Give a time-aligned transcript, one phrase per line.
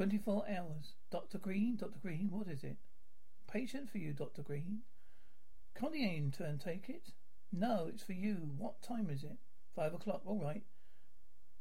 [0.00, 0.94] 24 hours.
[1.10, 1.36] Dr.
[1.36, 1.98] Greene, Dr.
[1.98, 2.78] Greene, what is it?
[3.46, 4.40] Patient for you, Dr.
[4.40, 4.78] Greene.
[5.78, 7.10] Can't the intern take it?
[7.52, 8.48] No, it's for you.
[8.56, 9.36] What time is it?
[9.76, 10.62] Five o'clock, all right.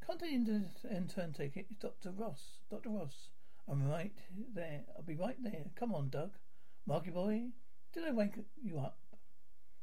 [0.08, 1.66] Can't the take it?
[1.70, 2.12] It's Dr.
[2.12, 2.60] Ross.
[2.72, 2.92] Dr.
[2.92, 3.28] Ross.
[3.68, 4.14] I'm right
[4.56, 4.84] there.
[4.96, 5.66] I'll be right there.
[5.76, 6.38] Come on, Doug.
[6.86, 7.50] Marky boy,
[7.92, 9.00] did I wake you up?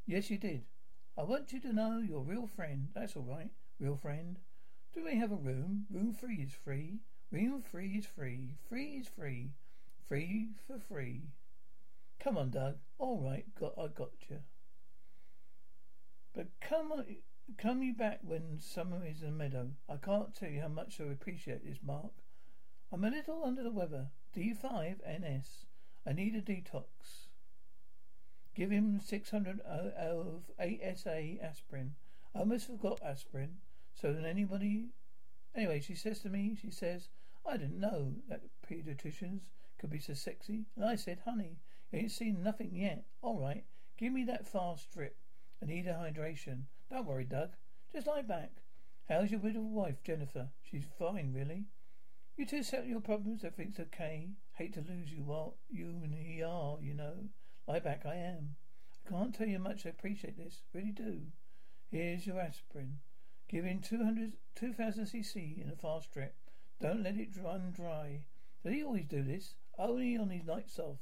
[0.07, 0.65] Yes, you did.
[1.19, 2.89] I want you to know you're a real friend.
[2.95, 3.51] That's all right.
[3.79, 4.39] Real friend.
[4.95, 5.85] Do we have a room?
[5.91, 7.01] Room three is free.
[7.31, 8.55] Free is free.
[8.69, 9.51] Free is free.
[10.07, 11.23] Free for free.
[12.21, 12.77] Come on, Doug.
[12.99, 14.39] All right, got I got you.
[16.35, 17.05] But come on,
[17.59, 19.71] come you back when summer is in the meadow.
[19.89, 22.13] I can't tell you how much I appreciate this, Mark.
[22.93, 24.09] I'm a little under the weather.
[24.37, 25.67] D5 NS.
[26.07, 26.85] I need a detox.
[28.55, 31.95] Give him 600 of ASA aspirin.
[32.35, 33.57] I almost forgot aspirin.
[33.95, 34.91] So then anybody...
[35.57, 37.09] Anyway, she says to me, she says,
[37.49, 39.41] I didn't know that pediatricians
[39.79, 40.67] could be so sexy.
[40.77, 41.57] And I said, honey,
[41.91, 43.07] you ain't seen nothing yet.
[43.23, 43.65] All right,
[43.97, 45.17] give me that fast drip.
[45.61, 46.65] and need a hydration.
[46.91, 47.57] Don't worry, Doug.
[47.93, 48.51] Just lie back.
[49.09, 50.49] How's your widow wife, Jennifer?
[50.63, 51.65] She's fine, really.
[52.37, 53.45] You two settle your problems.
[53.45, 54.33] Everything's okay.
[54.55, 57.31] Hate to lose you while you and he are, you know.
[57.67, 58.57] Lie back, I am.
[59.07, 60.63] I can't tell you much I appreciate this.
[60.75, 61.21] Really do.
[61.91, 62.99] Here's your aspirin.
[63.49, 66.35] Give in 200, 2000 cc in a fast drip.
[66.81, 68.25] Don't let it run dry.
[68.63, 69.55] Does he always do this?
[69.79, 70.99] Only on his nights off.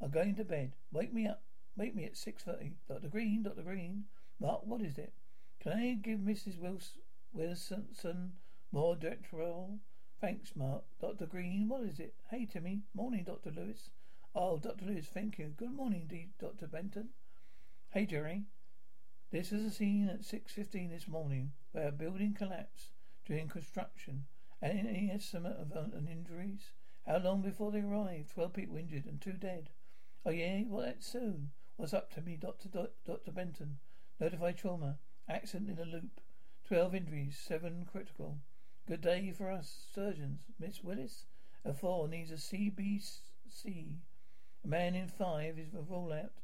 [0.00, 0.72] I'm going to bed.
[0.90, 1.42] Wake me up.
[1.76, 2.72] Wake me at 6.30.
[2.88, 3.08] Dr.
[3.08, 3.62] Greene, Dr.
[3.62, 4.04] Greene.
[4.40, 5.12] Mark, what is it?
[5.60, 6.58] Can I give Mrs.
[6.58, 8.32] Wilson, Wilson
[8.72, 9.78] more Detrol?
[10.20, 10.84] Thanks, Mark.
[11.00, 11.26] Dr.
[11.26, 12.14] Greene, what is it?
[12.30, 12.82] Hey, Timmy.
[12.94, 13.50] Morning, Dr.
[13.50, 13.90] Lewis.
[14.34, 14.86] Oh, Dr.
[14.86, 15.52] Lewis, thank you.
[15.56, 16.66] Good morning, Dr.
[16.66, 17.10] Benton.
[17.90, 18.44] Hey, Jerry.
[19.32, 22.90] This is a scene at 6.15 this morning where a building collapsed
[23.24, 24.26] during construction.
[24.60, 26.72] Any estimate of an injuries?
[27.06, 28.34] How long before they arrived?
[28.34, 29.70] Twelve people injured and two dead.
[30.26, 30.64] Oh yeah?
[30.68, 31.52] Well, that's soon.
[31.76, 32.68] What's up to me, Doctor
[33.06, 33.78] Doctor Benton?
[34.20, 34.98] Notified trauma.
[35.26, 36.20] Accident in a loop.
[36.68, 37.40] Twelve injuries.
[37.42, 38.36] Seven critical.
[38.86, 40.42] Good day for us surgeons.
[40.60, 41.24] Miss Willis,
[41.64, 43.96] a four needs a CBC.
[44.62, 46.41] A man in five is a rollout.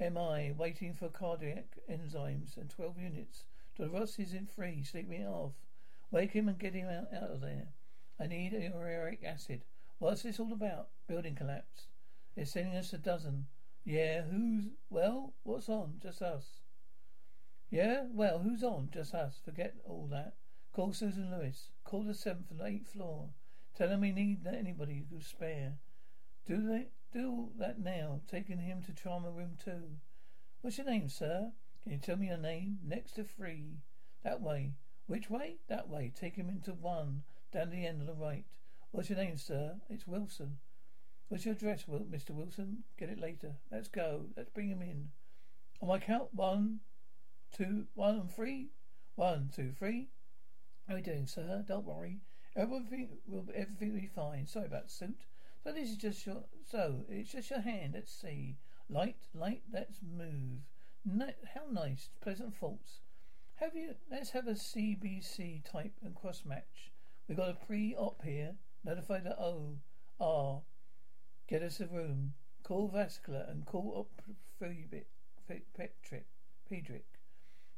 [0.00, 3.44] MI waiting for cardiac enzymes and 12 units.
[3.76, 3.90] Dr.
[3.90, 5.52] Ross is in free, sleeping off.
[6.10, 7.68] Wake him and get him out, out of there.
[8.18, 9.64] I need uric acid.
[9.98, 10.88] What's this all about?
[11.06, 11.86] Building collapse.
[12.34, 13.46] They're sending us a dozen.
[13.84, 16.00] Yeah, who's, well, what's on?
[16.02, 16.60] Just us.
[17.70, 18.90] Yeah, well, who's on?
[18.92, 19.40] Just us.
[19.44, 20.34] Forget all that.
[20.72, 21.70] Call Susan Lewis.
[21.84, 23.30] Call the seventh and eighth floor.
[23.76, 25.78] Tell them we need anybody who spare.
[26.46, 26.88] Do they?
[27.12, 28.20] Do that now.
[28.30, 29.98] Taking him to trauma room two.
[30.60, 31.50] What's your name, sir?
[31.82, 32.78] Can you tell me your name?
[32.86, 33.78] Next to three.
[34.22, 34.74] That way.
[35.06, 35.56] Which way?
[35.68, 36.12] That way.
[36.14, 37.24] Take him into one.
[37.52, 38.44] Down the end on the right.
[38.92, 39.80] What's your name, sir?
[39.88, 40.58] It's Wilson.
[41.28, 42.30] What's your address, Mr.
[42.30, 42.84] Wilson?
[42.96, 43.56] Get it later.
[43.72, 44.26] Let's go.
[44.36, 45.08] Let's bring him in.
[45.80, 46.80] On my count, one,
[47.52, 48.70] two, one and three.
[49.16, 50.10] One, two, three.
[50.86, 51.64] How are you doing, sir?
[51.66, 52.20] Don't worry.
[52.54, 54.46] Everything will everything will be fine.
[54.46, 55.24] Sorry about suit.
[55.62, 56.44] So this is just your.
[56.70, 57.92] So it's just your hand.
[57.94, 58.56] Let's see.
[58.88, 59.62] Light, light.
[59.72, 60.60] Let's move.
[61.54, 62.08] How nice.
[62.20, 63.00] Pleasant thoughts.
[63.56, 63.94] Have you?
[64.10, 66.90] Let's have a CBC type and cross match.
[67.28, 68.56] We've got a pre-op here.
[68.84, 69.76] Notify the O
[70.18, 70.62] R.
[71.48, 72.32] Get us a room.
[72.62, 74.22] Call vascular and call up
[74.58, 75.06] Petrick.
[76.70, 77.02] Pedrick.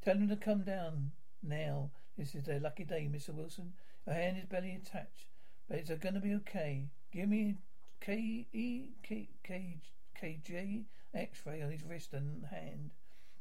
[0.05, 1.13] Tell them to come down
[1.43, 1.91] now.
[2.17, 3.31] This is their lucky day, Mr.
[3.31, 3.73] Wilson.
[4.07, 5.29] Your hand is barely attached,
[5.69, 6.91] but it's going to be okay.
[7.13, 7.57] Give me
[8.03, 9.81] K E K K
[10.19, 12.91] K J X-ray on his wrist and hand.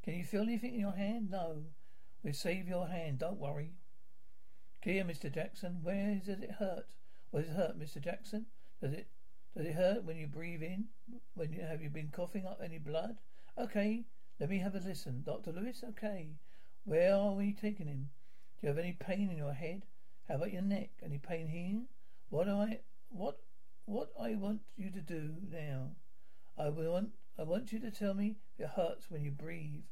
[0.04, 1.31] Can you feel anything in your hand?
[1.31, 1.63] No.
[2.22, 3.18] We'll save your hand.
[3.18, 3.72] Don't worry.
[4.81, 5.34] Here, Mr.
[5.34, 5.80] Jackson.
[5.81, 6.86] Where does it hurt?
[7.31, 8.00] Where does it hurt, Mr.
[8.00, 8.46] Jackson?
[8.80, 9.08] Does it
[9.58, 10.86] does it hurt when you breathe in?
[11.34, 13.18] When you have you been coughing up any blood?
[13.57, 14.06] Okay.
[14.40, 15.24] Let me have a listen.
[15.25, 15.54] Dr.
[15.54, 15.84] Lewis?
[15.90, 16.36] Okay.
[16.84, 18.10] Where are we taking him?
[18.60, 19.86] Do you have any pain in your head?
[20.28, 20.92] How about your neck?
[21.04, 21.81] Any pain here?
[22.30, 23.40] What do I what
[23.86, 25.92] what I want you to do now,
[26.57, 29.83] I want I want you to tell me if it hurts when you breathe.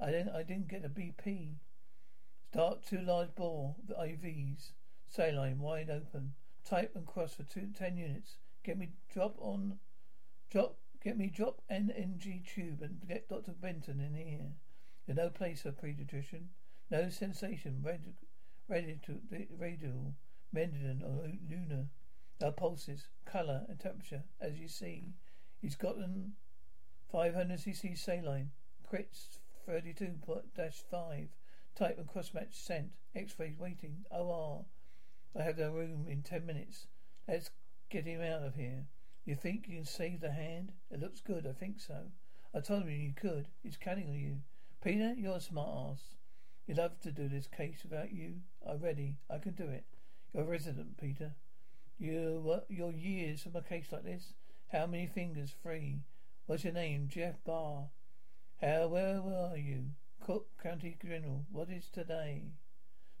[0.00, 1.56] I didn't, I didn't get a BP.
[2.50, 4.70] Start two large bore the IVs.
[5.08, 6.34] Saline wide open.
[6.64, 8.36] Type and cross for two, ten units.
[8.64, 9.78] Get me drop on,
[10.50, 13.52] drop, get me drop NNG tube and get Dr.
[13.52, 14.52] Benton in here.
[15.06, 16.46] No place for pediatrician.
[16.90, 17.82] No sensation.
[17.84, 18.14] Ready,
[18.68, 19.20] ready to,
[19.58, 20.14] radial,
[20.52, 21.88] median or ulnar.
[22.40, 25.14] No pulses, colour and temperature, as you see.
[25.60, 26.32] He's gotten
[27.12, 28.50] 500cc saline.
[28.90, 29.38] Crits
[29.68, 31.28] 32-5.
[31.76, 32.90] Type and cross-match sent.
[33.14, 34.04] X-ray waiting.
[34.10, 34.64] OR.
[35.38, 36.86] I have the room in ten minutes.
[37.26, 37.50] Let's
[37.90, 38.86] get him out of here.
[39.24, 40.72] You think you can save the hand?
[40.90, 42.10] It looks good, I think so.
[42.54, 43.48] I told him you could.
[43.62, 44.36] He's counting on you.
[44.82, 46.14] Peter, you're a smart ass.
[46.66, 48.34] You'd love to do this case without you.
[48.68, 49.16] I'm ready.
[49.30, 49.84] I can do it.
[50.32, 51.32] You're a resident, Peter.
[51.98, 54.34] You, your years from a case like this?
[54.72, 55.54] How many fingers?
[55.62, 56.00] Three.
[56.46, 57.08] What's your name?
[57.08, 57.88] Jeff Barr.
[58.60, 59.90] How, where are you?
[60.20, 61.44] Cook County General.
[61.50, 62.52] What is today?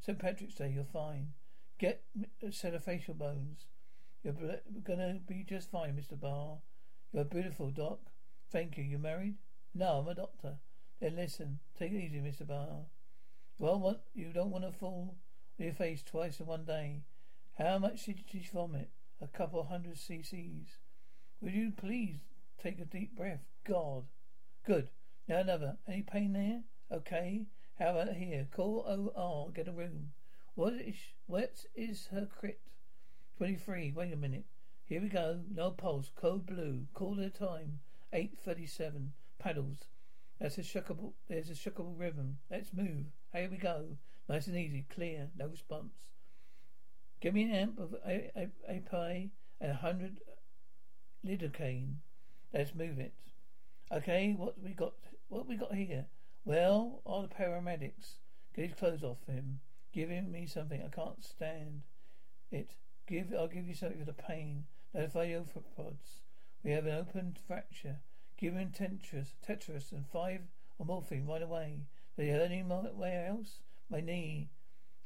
[0.00, 0.18] St.
[0.18, 0.72] Patrick's Day.
[0.74, 1.32] You're fine.
[1.78, 2.02] Get
[2.42, 3.66] a uh, set of facial bones.
[4.22, 4.34] You're
[4.82, 6.18] gonna be just fine, Mr.
[6.18, 6.58] Barr.
[7.12, 8.00] You're beautiful, Doc.
[8.50, 8.84] Thank you.
[8.84, 9.36] You married?
[9.74, 10.56] No, I'm a doctor.
[11.00, 11.58] Then listen.
[11.78, 12.46] Take it easy, Mr.
[12.46, 12.86] Barr.
[13.58, 15.16] Well, what, you don't want to fall
[15.58, 17.02] on your face twice in one day.
[17.58, 18.90] How much did you vomit?
[19.20, 20.78] A couple hundred cc's.
[21.40, 22.18] Would you please
[22.60, 23.44] take a deep breath?
[23.64, 24.06] God.
[24.66, 24.90] Good.
[25.28, 25.76] Now another.
[25.86, 26.62] Any pain there?
[26.90, 27.46] Okay.
[27.78, 28.48] How about here?
[28.50, 29.52] Call OR.
[29.52, 30.14] Get a room.
[30.56, 30.96] What is,
[31.26, 32.60] what is her crit?
[33.38, 33.92] 23.
[33.94, 34.46] Wait a minute.
[34.84, 35.40] Here we go.
[35.48, 36.10] No pulse.
[36.16, 36.86] Code blue.
[36.92, 37.78] Call the time.
[38.12, 39.10] 8.37.
[39.38, 39.84] Paddles.
[40.40, 42.38] That's a shockable, there's a shockable rhythm.
[42.50, 43.06] Let's move.
[43.32, 43.96] Here we go.
[44.28, 44.86] Nice and easy.
[44.92, 45.30] Clear.
[45.38, 45.92] No response.
[47.24, 50.20] Give me an amp of epi and a hundred
[51.26, 51.94] lidocaine.
[52.52, 53.14] Let's move it.
[53.90, 54.92] Okay, what we got?
[55.28, 56.04] What we got here?
[56.44, 58.16] Well, all the paramedics.
[58.54, 59.60] Get his clothes off him.
[59.90, 60.82] Give him me something.
[60.82, 61.84] I can't stand
[62.52, 62.74] it.
[63.06, 63.32] Give.
[63.32, 64.64] I'll give you something for the pain.
[64.92, 66.20] Notify the pods.
[66.62, 68.00] We have an open fracture.
[68.36, 70.42] Give him tetras, tetras, and five
[70.78, 71.86] of morphine right away.
[72.18, 73.60] Did he hurt anywhere else?
[73.88, 74.50] My knee.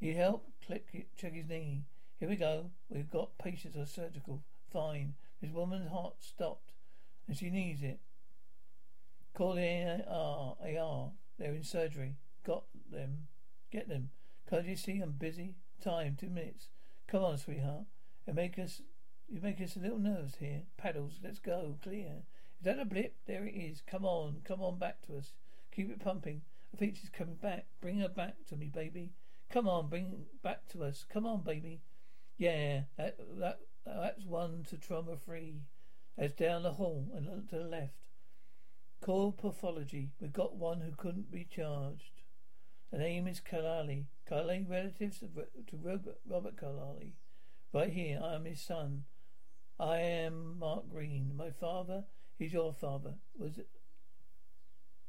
[0.00, 0.48] Need help?
[0.66, 1.06] Click.
[1.16, 1.84] Check his knee.
[2.18, 2.70] Here we go.
[2.88, 4.42] We've got patients are surgical.
[4.72, 5.14] Fine.
[5.40, 6.72] This woman's heart stopped,
[7.28, 8.00] and she needs it.
[9.34, 10.56] Call the AR.
[10.60, 11.12] AR.
[11.38, 12.16] They're in surgery.
[12.44, 13.28] Got them.
[13.70, 14.10] Get them.
[14.50, 15.54] Can't you see I'm busy?
[15.80, 16.68] Time, two minutes.
[17.06, 17.84] Come on, sweetheart.
[18.26, 18.82] It make us
[19.28, 20.62] you make us a little nervous here.
[20.76, 21.76] Paddles, let's go.
[21.82, 22.22] Clear.
[22.58, 23.14] Is that a blip?
[23.26, 23.82] There it is.
[23.86, 25.32] Come on, come on back to us.
[25.70, 26.42] Keep it pumping.
[26.74, 27.66] I think she's coming back.
[27.80, 29.12] Bring her back to me, baby.
[29.50, 31.04] Come on, bring back to us.
[31.08, 31.80] Come on, baby.
[32.38, 35.62] Yeah, that that that's one to trauma free.
[36.16, 37.92] That's down the hall and to the left.
[39.00, 40.10] Call pathology.
[40.20, 42.22] We've got one who couldn't be charged.
[42.90, 44.06] The name is Kalali.
[44.28, 45.28] Kalali relatives to
[45.82, 47.12] Robert, Robert Kalali.
[47.72, 49.04] Right here, I am his son.
[49.78, 51.36] I am Mark Greene.
[51.36, 52.04] My father,
[52.38, 53.14] he's your father.
[53.38, 53.68] Was it?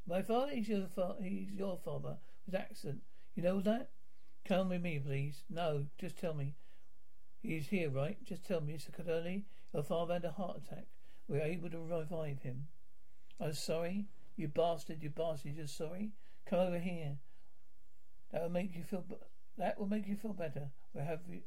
[0.06, 1.24] My father, he's your father.
[1.24, 2.18] He's your father.
[2.46, 3.02] Was accident.
[3.36, 3.90] You know that?
[4.46, 5.44] Come with me, please.
[5.50, 6.56] No, just tell me.
[7.42, 8.18] He's here, right?
[8.26, 8.92] Just tell me, Mr.
[8.92, 9.44] Kalali.
[9.74, 10.88] Your father had a heart attack.
[11.28, 12.68] We were able to revive him.
[13.40, 14.06] I'm sorry.
[14.36, 16.12] You bastard, you bastard, you're sorry?
[16.46, 17.18] Come over here.
[18.32, 19.04] That will make you feel.
[19.58, 20.70] That will make you feel better.
[20.94, 21.42] We'll have you,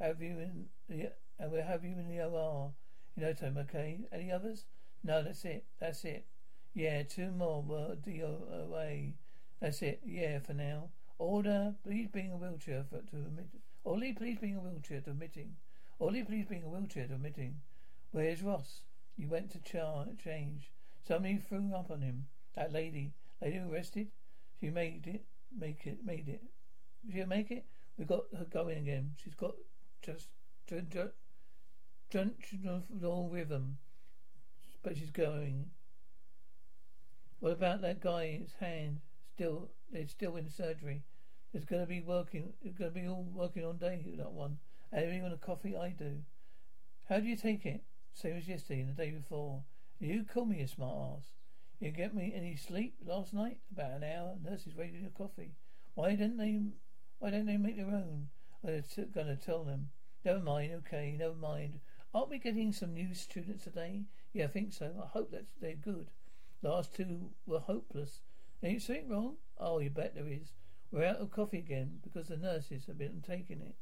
[0.00, 2.72] have you in the, and we'll have you in the OR.
[3.16, 3.56] You know, Tom.
[3.58, 4.00] Okay.
[4.12, 4.64] Any others?
[5.02, 5.64] No, that's it.
[5.80, 6.26] That's it.
[6.74, 9.14] Yeah, two more were DOA.
[9.60, 10.00] That's it.
[10.04, 10.90] Yeah, for now.
[11.18, 13.46] Order, please bring a wheelchair for, to admit.
[13.86, 15.54] Orly, please bring a wheelchair to admitting.
[16.00, 17.60] Orly, please bring a wheelchair to admitting.
[18.10, 18.80] Where's Ross?
[19.16, 20.72] You went to char- change.
[21.06, 22.26] Somebody threw up on him.
[22.56, 23.12] That lady.
[23.40, 24.08] Lady arrested?
[24.58, 25.24] She made it.
[25.56, 26.04] Make it.
[26.04, 26.42] Made it.
[27.12, 27.64] She'll make it?
[27.96, 29.14] We got her going again.
[29.22, 29.54] She's got
[30.02, 30.30] just
[33.04, 33.78] all rhythm.
[34.82, 35.70] But she's going.
[37.38, 38.98] What about that guy's hand?
[39.36, 41.04] Still, they're still in surgery.
[41.56, 42.52] It's going to be working.
[42.62, 44.12] It's going to be all working on day.
[44.18, 44.58] That one.
[44.94, 46.18] Even a coffee, I do.
[47.08, 47.82] How do you take it?
[48.12, 49.62] Same as yesterday and the day before.
[49.98, 51.24] You call me a smart ass.
[51.80, 53.56] You get me any sleep last night?
[53.72, 54.34] About an hour.
[54.44, 55.54] Nurses waiting your coffee.
[55.94, 56.60] Why didn't they?
[57.20, 58.28] Why don't they make their own?
[58.62, 58.82] I'm
[59.14, 59.88] going to tell them.
[60.26, 60.72] Never mind.
[60.86, 61.80] Okay, never mind.
[62.12, 64.02] Aren't we getting some new students today?
[64.34, 64.92] Yeah, I think so.
[65.02, 66.08] I hope that they're good.
[66.60, 68.20] Last two were hopeless.
[68.62, 69.36] Ain't something wrong?
[69.56, 70.52] Oh, you bet there is.
[70.90, 73.76] We're out of coffee again because the nurses have been taking it.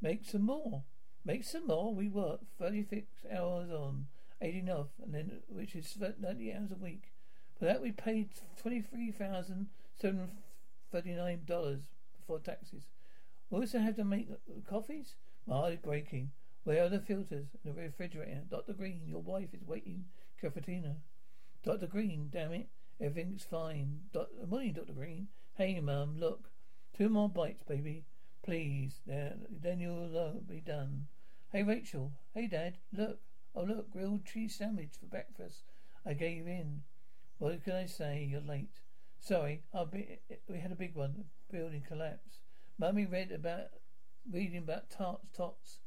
[0.00, 0.84] Make some more.
[1.24, 1.94] Make some more.
[1.94, 4.06] We work 36 hours on.
[4.44, 7.12] Eight enough, and then which is ninety hours a week.
[7.56, 9.68] For that we paid twenty-three thousand
[10.00, 10.36] seven hundred
[10.90, 11.82] thirty-nine dollars
[12.18, 12.88] before taxes.
[13.50, 14.28] We also have to make
[14.68, 15.14] coffees.
[15.46, 16.32] My heart is breaking.
[16.64, 18.42] Where are the filters in the refrigerator?
[18.50, 18.72] Dr.
[18.72, 20.06] Greene, your wife is waiting.
[20.42, 20.96] Cafetina.
[21.62, 21.86] Dr.
[21.86, 22.68] Greene, damn it.
[23.00, 24.00] Everything's fine.
[24.12, 24.92] Do- morning, Dr.
[24.92, 25.28] Greene.
[25.54, 26.48] Hey, Mum, look.
[26.96, 28.04] Two more bites, baby.
[28.42, 29.00] Please.
[29.06, 31.08] There, then you'll uh, be done.
[31.50, 32.12] Hey, Rachel.
[32.34, 32.78] Hey, Dad.
[32.90, 33.20] Look.
[33.54, 33.90] Oh, look.
[33.90, 35.64] Grilled cheese sandwich for breakfast.
[36.06, 36.82] I gave in.
[37.38, 38.26] What can I say?
[38.30, 38.80] You're late.
[39.20, 39.62] Sorry.
[39.74, 41.24] I'll be, we had a big one.
[41.50, 42.40] Building collapse.
[42.78, 43.66] Mummy read about,
[44.30, 45.80] reading about tarts, tots.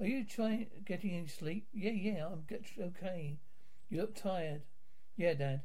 [0.00, 1.68] Are you trying, getting any sleep?
[1.72, 2.26] Yeah, yeah.
[2.26, 3.38] I'm get, okay.
[3.88, 4.62] You look tired.
[5.16, 5.62] Yeah, Dad.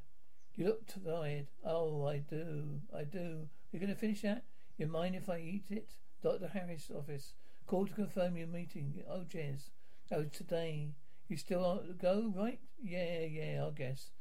[0.56, 1.48] You look tired.
[1.66, 2.82] Oh, I do.
[2.96, 3.48] I do.
[3.72, 4.44] You gonna finish that?
[4.78, 5.90] You mind if I eat it?
[6.22, 6.48] Dr.
[6.48, 7.34] Harris' office.
[7.66, 9.04] Call to confirm your meeting.
[9.10, 9.70] Oh, Jez.
[10.12, 10.90] Oh, today.
[11.28, 12.60] You still want to go, right?
[12.80, 14.12] Yeah, yeah, I guess.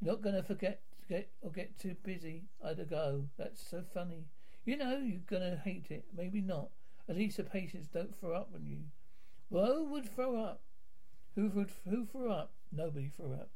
[0.00, 2.44] Not gonna forget to get or get too busy.
[2.64, 3.28] I'd go.
[3.36, 4.24] That's so funny.
[4.64, 6.06] You know you're gonna hate it.
[6.16, 6.70] Maybe not.
[7.08, 8.84] At least the patients don't throw up on you.
[9.50, 10.62] Well, who would throw up?
[11.34, 12.52] Who would who threw up?
[12.72, 13.50] Nobody threw up.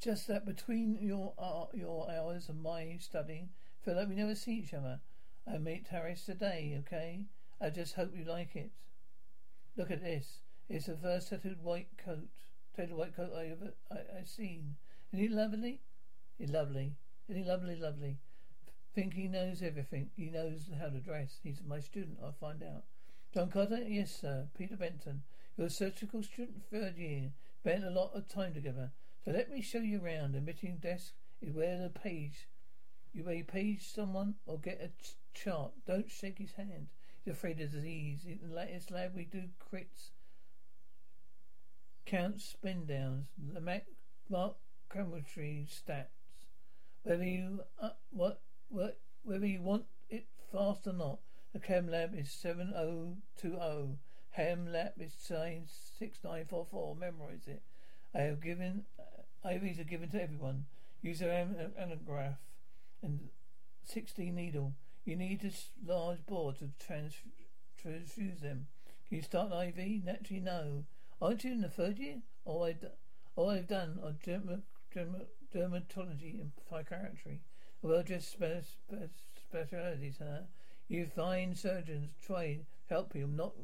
[0.00, 3.50] Just that between your uh, your hours and my studying,
[3.84, 5.00] feel like we never see each other.
[5.46, 7.26] I meet Harris today, okay?
[7.60, 8.70] I just hope you like it.
[9.76, 10.40] Look at this.
[10.70, 12.28] It's the first tattooed white coat,
[12.74, 14.76] tattooed white coat I ever I, I seen.
[15.12, 15.80] Isn't he lovely?
[16.38, 16.94] He's lovely.
[17.28, 18.18] Isn't he lovely, lovely?
[18.94, 20.10] Think he knows everything.
[20.16, 21.38] He knows how to dress.
[21.42, 22.18] He's my student.
[22.22, 22.84] I'll find out.
[23.34, 23.82] John Carter?
[23.86, 24.48] Yes, sir.
[24.56, 25.22] Peter Benton.
[25.56, 27.32] You're a surgical student, third year.
[27.60, 28.92] Spent a lot of time together.
[29.24, 30.32] So let me show you around.
[30.32, 31.12] The meeting desk
[31.42, 32.48] is where the page.
[33.12, 35.72] You may page someone or get a ch- chart.
[35.86, 36.88] Don't shake his hand.
[37.24, 38.24] He's afraid of disease.
[38.24, 40.10] In the latest lab, we do crits,
[42.06, 43.86] counts, spin downs, the Mac
[44.28, 44.56] mark
[44.92, 46.06] chemistry stats.
[47.02, 51.18] Whether you uh, what what whether you want it fast or not.
[51.52, 53.98] The chem lab is seven oh two oh.
[54.30, 55.12] Ham lab is
[55.98, 56.94] six nine four four.
[56.94, 57.62] Memorize it.
[58.14, 60.66] I have given uh, IVs are given to everyone.
[61.02, 62.36] Use an angiocath
[63.02, 63.28] and
[63.84, 64.74] sixteen needle.
[65.04, 67.22] You need a large board to trans-
[67.80, 68.66] transfuse them.
[69.08, 70.04] Can you start an IV?
[70.04, 70.84] Naturally, no.
[71.22, 72.22] Aren't you in the third year?
[72.44, 72.88] All, I d-
[73.36, 74.62] all I've done are derma-
[74.94, 77.40] derma- dermatology and psychiatry.
[77.82, 80.42] Well, just spe- spe- specialities, huh?
[80.88, 83.54] You find surgeons try help you, not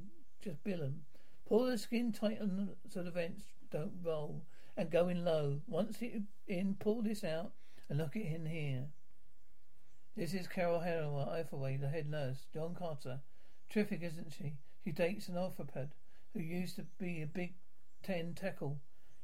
[0.40, 1.04] just bill 'em.
[1.46, 4.44] Pull the skin tight on so the vents don't roll
[4.76, 5.60] and go in low.
[5.66, 7.52] Once it in, pull this out
[7.88, 8.86] and look it in here.
[10.16, 12.46] This is Carol Hathaway, the head nurse.
[12.52, 13.20] John Carter.
[13.68, 14.54] Terrific, isn't she?
[14.84, 15.92] She dates an orthoped
[16.32, 17.54] who used to be a Big
[18.02, 18.78] Ten tackle.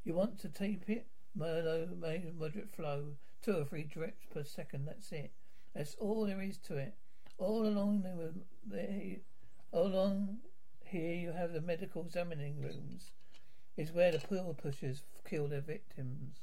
[0.04, 1.06] You want to tape it?
[1.38, 3.16] Merlot, moderate flow.
[3.42, 5.32] Two or three drips per second, that's it.
[5.74, 6.94] That's all there is to it.
[7.38, 8.32] All along there were
[8.66, 9.16] there,
[9.72, 10.38] all along
[10.84, 13.12] here you have the medical examining rooms.
[13.76, 16.40] Is where the pill pushers kill their victims.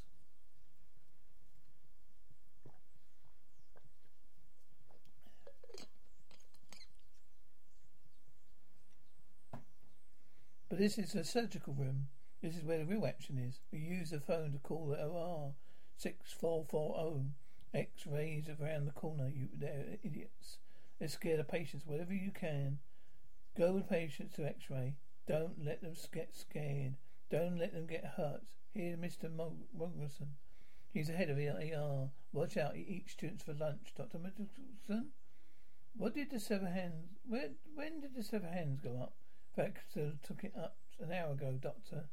[10.69, 12.07] But this is a surgical room.
[12.41, 13.59] This is where the real action is.
[13.71, 15.53] We use the phone to call the OR
[15.97, 17.31] 6440.
[17.71, 20.57] X-rays around the corner, you they're idiots.
[20.99, 22.79] They scare the patients wherever you can.
[23.55, 24.95] Go with patients to X-ray.
[25.27, 26.95] Don't let them get scared.
[27.29, 28.41] Don't let them get hurt.
[28.73, 29.29] Here's Mr.
[29.29, 30.29] Moggerson.
[30.91, 32.09] He's the head of the ER.
[32.33, 33.93] Watch out, he eats students for lunch.
[33.95, 34.17] Dr.
[34.17, 35.11] Middleton?
[35.95, 37.17] What did the sever hands...
[37.27, 39.13] Where, when did the sever hands go up?
[39.55, 42.05] Baxter took it up an hour ago, Doctor.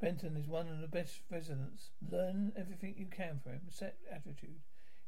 [0.00, 1.90] Benton is one of the best residents.
[2.10, 3.60] Learn everything you can from him.
[3.68, 4.60] Set attitude.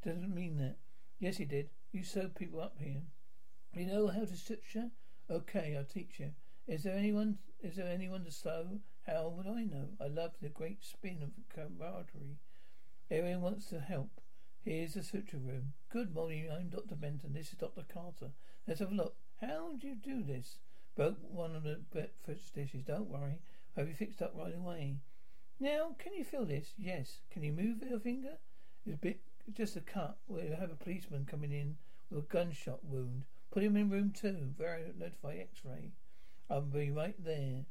[0.02, 0.76] He doesn't mean that.
[1.18, 1.70] Yes, he did.
[1.92, 3.02] You sew people up here.
[3.72, 4.90] You know how to suture?
[5.28, 6.30] Okay, I'll teach you.
[6.68, 7.38] Is there anyone?
[7.62, 8.78] Is there anyone to sew?
[9.06, 9.88] How would I know?
[10.00, 12.38] I love the great spin of camaraderie.
[13.10, 14.22] Everyone wants to help.
[14.64, 15.74] Here's the suture room.
[15.90, 16.48] Good morning.
[16.50, 16.94] I'm Dr.
[16.94, 17.34] Benton.
[17.34, 17.82] This is Dr.
[17.82, 18.30] Carter.
[18.66, 19.16] Let's have a look.
[19.42, 20.56] How do you do this?
[20.96, 22.82] Broke one of the breakfast dishes.
[22.82, 23.40] Don't worry.
[23.76, 24.96] Have you fixed up right away?
[25.60, 26.72] Now, can you feel this?
[26.78, 27.18] Yes.
[27.30, 28.38] Can you move your finger?
[28.86, 29.20] It's a bit,
[29.52, 31.76] just a cut you have a policeman coming in
[32.10, 33.24] with a gunshot wound.
[33.50, 34.54] Put him in room two.
[34.56, 35.92] Very notify X-ray.
[36.48, 37.66] I'll be right there.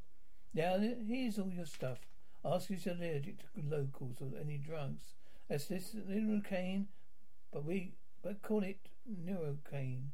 [0.54, 2.00] Now, here's all your stuff.
[2.46, 5.16] Ask if you're allergic to locals or any drugs.
[5.50, 6.86] That's this lidocaine,
[7.52, 10.10] but we but call it Novocaine.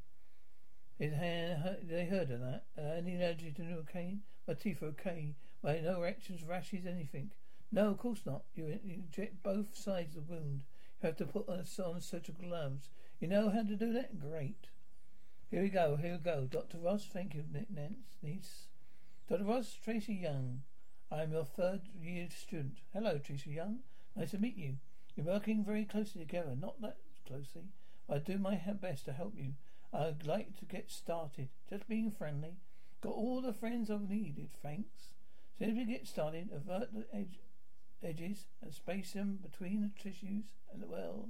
[1.00, 2.64] They heard of that.
[2.78, 4.20] Uh, any allergy to Novocaine?
[4.48, 5.36] My teeth are okay.
[5.62, 7.32] My no erections, rashes, anything.
[7.72, 8.44] No, of course not.
[8.56, 10.62] You, inject both sides of the wound.
[11.02, 12.90] You have to put on, on surgical gloves.
[13.20, 14.20] You know how to do that?
[14.20, 14.68] Great.
[15.52, 16.48] Here we go, here we go.
[16.50, 16.78] Dr.
[16.78, 18.69] Ross, thank you, Nance, niece.
[19.30, 19.44] Dr.
[19.44, 20.64] Ross, Tracy Young.
[21.12, 22.80] I am your third year student.
[22.94, 23.82] Hello, Tracy Young.
[24.16, 24.78] Nice to meet you.
[25.16, 26.56] You're working very closely together.
[26.60, 27.66] Not that closely.
[28.10, 29.54] I do my best to help you.
[29.94, 31.50] I'd like to get started.
[31.70, 32.56] Just being friendly.
[33.02, 35.14] Got all the friends I've needed, thanks.
[35.60, 37.38] We get started, avert the edge,
[38.04, 41.30] edges and space them between the tissues and the well.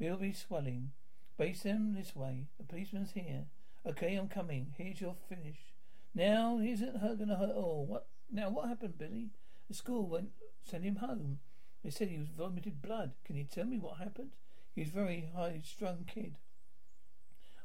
[0.00, 0.90] We'll be swelling.
[1.38, 2.48] Base them this way.
[2.58, 3.44] The policeman's here.
[3.86, 4.74] Okay, I'm coming.
[4.76, 5.69] Here's your finish.
[6.14, 7.86] Now, isn't gonna hurt all?
[7.86, 8.06] Oh, what?
[8.30, 9.30] Now, what happened, Billy?
[9.68, 10.30] The school went,
[10.62, 11.38] sent him home.
[11.84, 13.12] They said he was vomited blood.
[13.24, 14.30] Can you tell me what happened?
[14.74, 16.36] He's a very high-strung kid.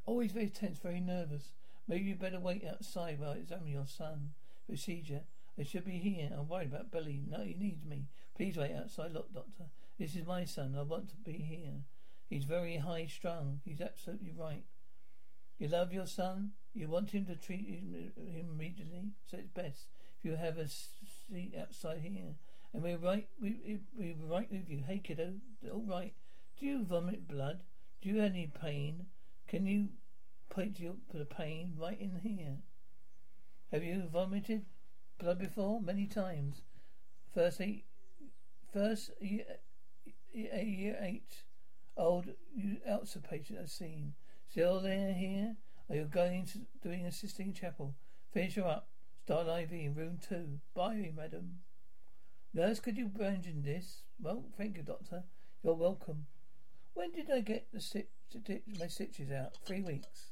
[0.05, 1.53] Always very tense, very nervous.
[1.87, 4.31] Maybe you better wait outside while I examine your son.
[4.67, 5.21] Procedure.
[5.59, 6.29] I should be here.
[6.37, 7.23] I'm worried about Billy.
[7.27, 8.07] No, he needs me.
[8.35, 9.13] Please wait outside.
[9.13, 9.65] Look, doctor.
[9.97, 10.75] This is my son.
[10.77, 11.83] I want to be here.
[12.29, 13.61] He's very high strung.
[13.63, 14.63] He's absolutely right.
[15.57, 16.51] You love your son?
[16.73, 19.11] You want him to treat him uh, immediately?
[19.29, 19.87] So it's best
[20.19, 22.35] if you have a seat outside here.
[22.73, 24.83] And we're right, we, we're right with you.
[24.85, 25.35] Hey kiddo,
[25.71, 26.13] all right.
[26.59, 27.61] Do you vomit blood?
[28.01, 29.05] Do you have any pain?
[29.47, 29.89] Can you
[30.77, 32.57] your put a pain right in here?
[33.71, 34.65] Have you vomited
[35.19, 35.81] blood before?
[35.81, 36.61] Many times.
[37.33, 37.85] First eight,
[38.71, 39.43] first year,
[40.33, 41.43] year eight
[41.97, 42.27] old
[42.89, 44.13] ulcer patient I've seen.
[44.49, 45.55] Still there here?
[45.89, 47.95] Are you going to doing a Sistine Chapel?
[48.31, 48.87] Finish her up.
[49.23, 50.59] Start IV in room two.
[50.73, 51.59] Bye, madam.
[52.53, 54.03] Nurse, could you in this?
[54.21, 55.23] Well, thank you, doctor.
[55.63, 56.27] You're welcome.
[56.93, 58.07] When did I get the stitch,
[58.79, 59.57] my stitches out?
[59.65, 60.31] Three weeks.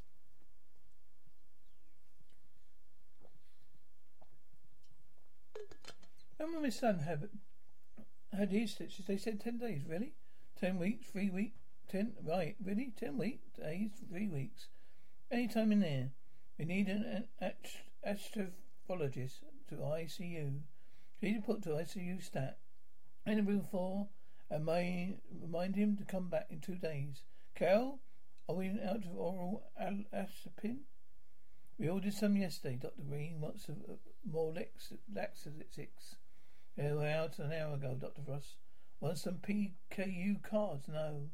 [6.38, 7.24] When my son have
[8.32, 9.06] had his stitches?
[9.06, 9.82] They said ten days.
[9.88, 10.14] Really?
[10.60, 11.60] Ten weeks, three weeks,
[11.94, 12.92] ten, right, really?
[13.00, 14.66] Ten weeks, days, three weeks.
[15.30, 16.10] Any time in there.
[16.58, 17.54] We need an, an
[18.04, 20.62] astrophologist to ICU.
[21.22, 22.58] To put to ICU stat.
[23.28, 24.08] In room four,
[24.50, 27.22] and may remind him to come back in two days.
[27.54, 28.00] Carol,
[28.50, 30.80] are we out of oral aspirin?
[31.78, 32.78] We ordered some yesterday.
[32.82, 33.04] Dr.
[33.08, 36.16] Greene wants a uh, more lax, laxatives.
[36.76, 38.24] Yeah, we're out an hour ago, Dr.
[38.28, 38.56] Ross.
[39.00, 40.88] Want some PKU cards?
[40.88, 41.30] No.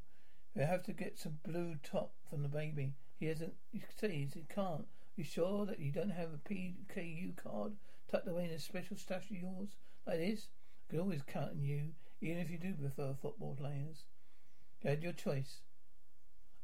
[0.56, 2.94] We have to get some blue top from the baby.
[3.20, 3.54] He hasn't.
[3.72, 4.88] You says he can't.
[5.16, 7.74] You sure that you don't have a PKU card
[8.10, 9.76] tucked away in a special stash of yours
[10.08, 10.48] like this?
[10.88, 14.06] I can always count on you, even if you do prefer football players.
[14.82, 15.62] You had your choice.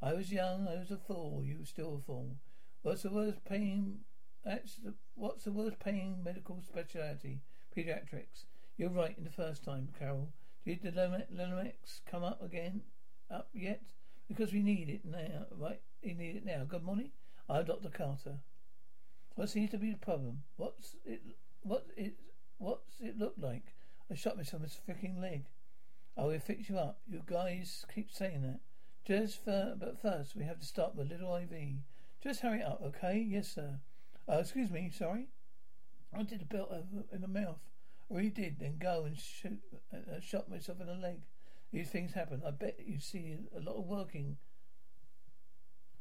[0.01, 0.67] I was young.
[0.67, 1.43] I was a fool.
[1.43, 2.37] You were still a fool.
[2.81, 3.99] What's the worst paying?
[4.43, 7.41] That's the, what's the worst paying medical specialty?
[7.75, 8.45] Pediatrics.
[8.77, 10.29] You're right in the first time, Carol.
[10.65, 10.91] Did the
[11.29, 12.81] Lenox come up again?
[13.31, 13.81] Up yet?
[14.27, 15.81] Because we need it now, right?
[16.03, 16.63] We need it now.
[16.67, 17.09] Good morning.
[17.49, 17.89] I'm Dr.
[17.89, 18.37] Carter.
[19.35, 20.43] What seems to be the problem?
[20.57, 21.21] What's it?
[21.63, 22.15] What it?
[22.59, 23.73] What's it look like?
[24.11, 25.45] I shot myself in the freaking leg.
[26.15, 26.99] I will fix you up.
[27.07, 28.59] You guys keep saying that.
[29.05, 31.51] Just for, but first we have to start with little IV.
[32.23, 33.25] Just hurry up, okay?
[33.27, 33.79] Yes, sir.
[34.29, 35.29] Uh, excuse me, sorry.
[36.17, 36.71] I did a belt
[37.11, 37.59] in the mouth.
[38.07, 39.59] Or he did, then go and shoot,
[39.91, 41.21] uh, shot myself in the leg.
[41.75, 42.41] These things happen.
[42.47, 44.37] I bet you see a lot of working.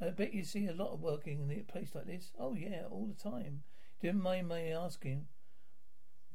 [0.00, 2.30] I bet you see a lot of working in a place like this.
[2.38, 3.64] Oh yeah, all the time.
[4.00, 5.26] Didn't mind my asking.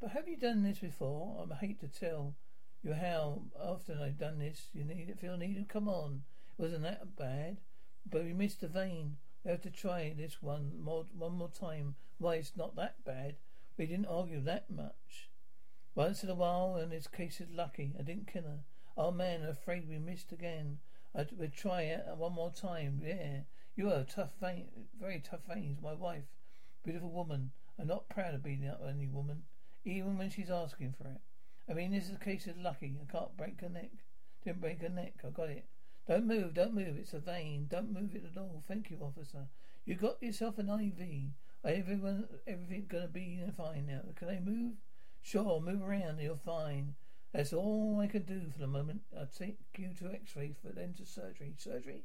[0.01, 1.47] But have you done this before?
[1.49, 2.35] I hate to tell
[2.83, 4.67] you how often I've done this.
[4.73, 5.69] You need it, feel needed.
[5.69, 6.23] Come on,
[6.57, 7.61] it wasn't that bad.
[8.11, 9.15] But we missed the vein.
[9.45, 11.95] We have to try this one more, one more time.
[12.17, 13.37] Why, it's not that bad.
[13.77, 15.29] We didn't argue that much.
[15.95, 17.93] Once in a while, and this case is lucky.
[17.97, 18.59] I didn't kill her.
[19.01, 20.79] Oh man, afraid we missed again.
[21.15, 22.99] I would try it one more time.
[23.01, 23.43] Yeah,
[23.77, 24.65] you are a tough vein,
[24.99, 25.81] very tough veins.
[25.81, 26.25] My wife,
[26.83, 27.51] beautiful woman.
[27.79, 29.43] I'm not proud of being the only woman,
[29.85, 31.21] even when she's asking for it.
[31.69, 32.97] I mean, this is a case of lucky.
[33.01, 33.91] I can't break her neck.
[34.43, 35.13] Didn't break her neck.
[35.25, 35.63] I got it.
[36.05, 36.97] Don't move, don't move.
[36.97, 37.67] It's a vein.
[37.71, 38.65] Don't move it at all.
[38.67, 39.47] Thank you, officer.
[39.85, 41.31] You got yourself an IV.
[41.63, 44.01] Everyone, everything's gonna be fine now.
[44.17, 44.73] Can I move?
[45.21, 46.95] Sure, move around, you're fine.
[47.33, 49.01] That's all I can do for the moment.
[49.17, 51.53] I'll take you to X-ray, for then to surgery.
[51.57, 52.03] Surgery?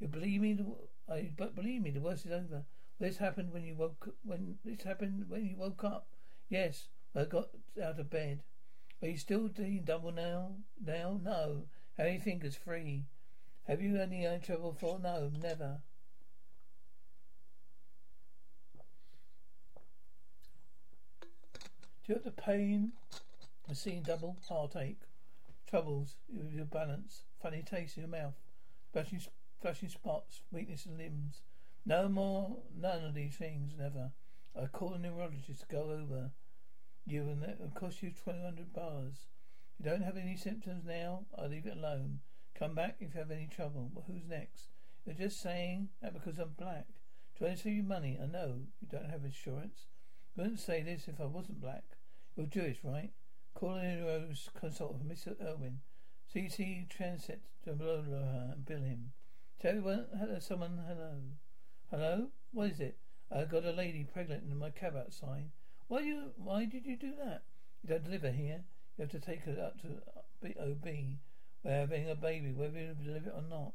[0.00, 0.54] You believe me?
[0.54, 0.66] The,
[1.12, 2.64] I but believe me, the worst is over.
[2.98, 4.14] This happened when you woke.
[4.24, 6.06] When this happened when you woke up.
[6.48, 7.48] Yes, I got
[7.82, 8.42] out of bed.
[9.02, 10.52] Are you still doing double now?
[10.84, 11.20] Now?
[11.22, 11.64] No.
[11.98, 13.04] How many fingers free?
[13.68, 14.98] Have you any trouble before?
[14.98, 15.80] No, never.
[22.04, 22.92] Do you have the pain?
[23.70, 25.02] A seeing double, heartache,
[25.68, 28.34] troubles with your balance, funny taste in your mouth,
[28.92, 29.20] flashing,
[29.60, 31.42] flashing spots, weakness in limbs.
[31.86, 34.12] No more, none of these things, never.
[34.60, 36.32] I call a neurologist to go over
[37.04, 39.26] you and that will cost you twelve hundred bars.
[39.78, 42.20] You don't have any symptoms now, I'll leave it alone.
[42.54, 43.90] Come back if you have any trouble.
[43.92, 44.68] But who's next?
[45.04, 46.86] You're just saying that because I'm black.
[47.36, 48.60] Trying to save you money, I know.
[48.80, 49.86] You don't have insurance.
[50.38, 51.84] I wouldn't say this if I wasn't black.
[52.36, 53.10] You're Jewish, right?
[53.54, 55.40] Call in Rose consultant for Mr.
[55.40, 55.80] Irwin.
[56.32, 59.12] CT Transit to and bill him.
[59.60, 61.20] Tell everyone hello someone hello.
[61.90, 62.28] Hello?
[62.52, 62.96] What is it?
[63.30, 65.50] I got a lady pregnant in my cab outside.
[65.88, 67.42] Why you why did you do that?
[67.82, 68.64] You don't deliver here.
[68.96, 70.02] You have to take her up to
[70.60, 70.86] OB.
[71.62, 73.72] We're having a baby, whether you deliver it or not.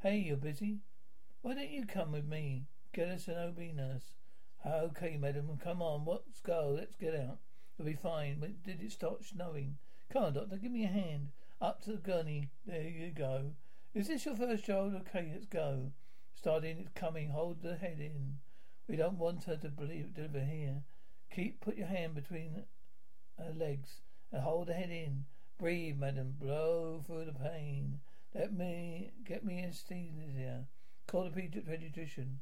[0.00, 0.80] Hey, you're busy?
[1.42, 2.66] Why don't you come with me?
[2.92, 4.14] Get us an OB nurse.
[4.64, 7.38] Ah, okay, madam, come on, let's go, let's get out.
[7.78, 8.40] You'll be fine.
[8.40, 9.78] When did it start snowing?
[10.12, 11.28] Come on, doctor, give me a hand.
[11.60, 12.50] Up to the gurney.
[12.66, 13.52] There you go.
[13.94, 14.94] Is this your first child?
[14.94, 15.92] Okay, let's go.
[16.34, 17.30] Starting, it's coming.
[17.30, 18.38] Hold the head in.
[18.88, 20.82] We don't want her to believe, deliver here.
[21.32, 22.64] Keep, put your hand between
[23.38, 24.00] her legs
[24.32, 25.26] and hold the head in.
[25.58, 26.34] Breathe, madam.
[26.40, 28.00] Blow through the pain.
[28.34, 30.64] Let me get me anesthesia.
[31.06, 32.38] Call the pediatrician.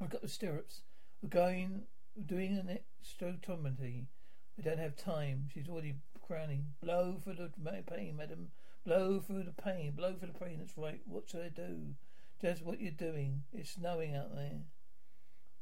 [0.00, 0.82] I've got the stirrups.
[1.20, 1.82] We're going,
[2.16, 4.06] we're doing an extrotometry.
[4.56, 5.48] We don't have time.
[5.52, 6.66] She's already crowning.
[6.82, 7.50] Blow for the
[7.86, 8.50] pain, madam.
[8.84, 9.92] Blow through the pain.
[9.92, 10.58] Blow for the pain.
[10.58, 11.00] That's right.
[11.06, 11.94] What should I do?
[12.40, 13.44] Just what you're doing.
[13.52, 14.62] It's snowing out there.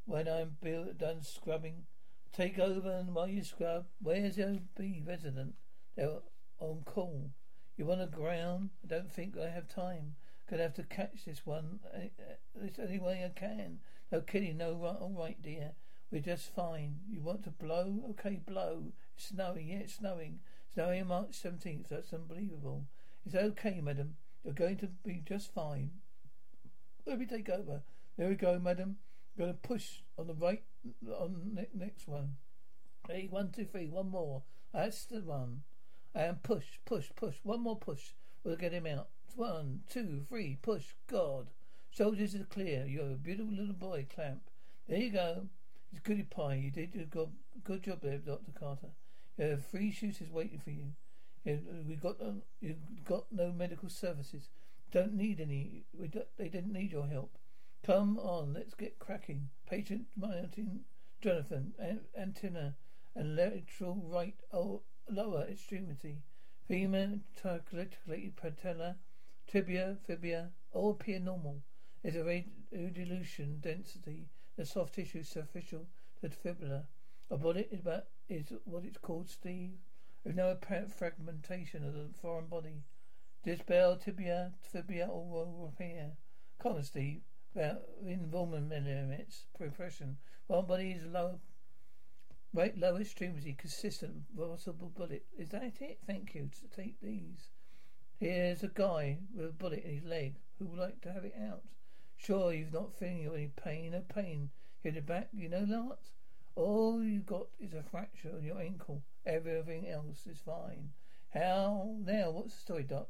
[0.07, 0.57] When I'm
[0.97, 1.85] done scrubbing,
[2.33, 5.55] take over and while you scrub, where's the OB resident?
[5.97, 6.21] They're
[6.59, 7.31] on call.
[7.77, 8.71] You want to ground?
[8.85, 10.17] I don't think I have time.
[10.49, 11.81] Gonna have to catch this one.
[11.95, 13.79] Uh, uh, this any way I can.
[14.11, 14.57] No kidding.
[14.57, 15.73] No, right, all right, dear.
[16.11, 16.97] We're just fine.
[17.09, 18.03] You want to blow?
[18.11, 18.93] Okay, blow.
[19.17, 19.69] It's snowing.
[19.69, 20.41] Yeah, it's snowing.
[20.75, 21.89] Snowing on March 17th.
[21.89, 22.87] That's unbelievable.
[23.25, 24.17] It's okay, madam.
[24.45, 25.91] You're going to be just fine.
[27.07, 27.83] Let me take over.
[28.17, 28.97] There we go, madam.
[29.39, 30.63] Going to push on the right,
[31.07, 32.37] on the next one.
[33.09, 33.89] Hey, one, two, three.
[33.89, 34.43] One more.
[34.75, 35.63] That's the one.
[36.15, 37.37] And push, push, push.
[37.45, 38.15] One more push.
[38.43, 39.09] We'll get him out.
[39.37, 40.59] One, two, three.
[40.61, 40.87] Push.
[41.07, 41.51] God.
[41.91, 42.85] Shoulders are clear.
[42.87, 44.43] You're a beautiful little boy, Clamp.
[44.89, 45.47] There you go.
[45.93, 46.55] It's goody pie.
[46.55, 47.31] You did a good,
[47.65, 48.91] good job there, Doctor Carter.
[49.39, 50.93] You have three shooters waiting for you.
[51.45, 54.49] you we got um, you got no medical services.
[54.93, 55.85] Don't need any.
[55.93, 57.39] We do, they didn't need your help.
[57.85, 59.49] Come on, let's get cracking.
[59.67, 60.85] Patient Martin
[61.21, 61.75] Jonathan,
[62.17, 62.75] antenna
[63.15, 66.23] and lateral right oh, lower extremity.
[66.67, 68.97] Femur articulated patella,
[69.47, 71.63] tibia, fibia, all appear normal.
[72.03, 74.29] There's a dilution density,
[74.61, 75.87] the soft tissue superficial
[76.21, 76.85] to the fibula.
[77.31, 77.35] A
[77.73, 79.71] is, about, is what it's called, Steve.
[80.23, 82.83] There's no apparent fragmentation of the foreign body.
[83.43, 84.53] Dispel, tibia,
[85.09, 86.11] all will repair.
[86.59, 87.23] Come on, Steve.
[87.57, 90.19] About involvement millimeters, compression.
[90.47, 91.41] One body is low,
[92.53, 95.25] right lower extremity, consistent, possible bullet.
[95.39, 96.01] Is that it?
[96.07, 96.51] Thank you.
[96.77, 97.49] Take these.
[98.19, 101.35] Here's a guy with a bullet in his leg who would like to have it
[101.49, 101.63] out.
[102.23, 103.93] Sure, you've not feeling any pain.
[103.93, 104.51] No pain.
[104.83, 105.99] Hit the back, you know that?
[106.55, 109.03] All you got is a fracture on your ankle.
[109.25, 110.91] Everything else is fine.
[111.33, 112.31] How now?
[112.31, 113.09] What's the story, Doc?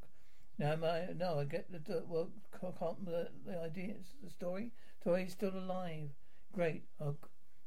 [0.58, 3.94] Now, my, no, I get the well, can't the, the idea.
[4.22, 4.70] the story.
[5.00, 6.10] Story's still alive.
[6.52, 6.84] Great.
[7.00, 7.16] I've,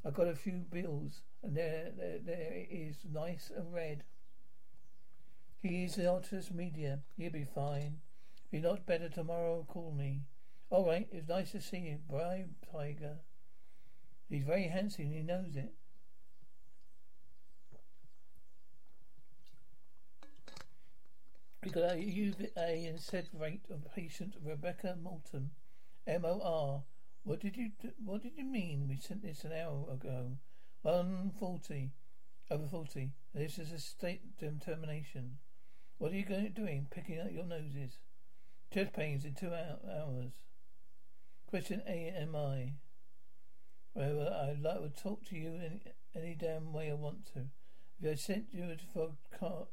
[0.06, 4.03] I've got a few bills, and there, there, there it is, nice and red.
[5.62, 6.99] He's the otitis media.
[7.17, 7.99] He'll be fine.
[8.45, 10.21] If you're not better tomorrow, call me.
[10.74, 11.08] All right.
[11.12, 13.18] It's nice to see you, brave tiger.
[14.28, 15.12] He's very handsome.
[15.12, 15.72] He knows it.
[21.64, 25.52] We got a UVA and said rate of patient Rebecca Moulton,
[26.08, 26.82] M O R.
[27.24, 27.92] What did you do?
[28.04, 28.88] What did you mean?
[28.90, 30.40] We sent this an hour ago.
[30.82, 31.92] One forty,
[32.50, 33.12] over forty.
[33.36, 35.38] This is a state determination.
[36.00, 36.88] What are you going doing?
[36.90, 38.00] Picking up your noses.
[38.74, 40.32] Chest pains in two hours.
[41.54, 42.74] Question A M I.
[43.94, 45.82] Well, I'd like to talk to you any,
[46.16, 47.42] any damn way I want to.
[48.02, 49.68] If I sent you for car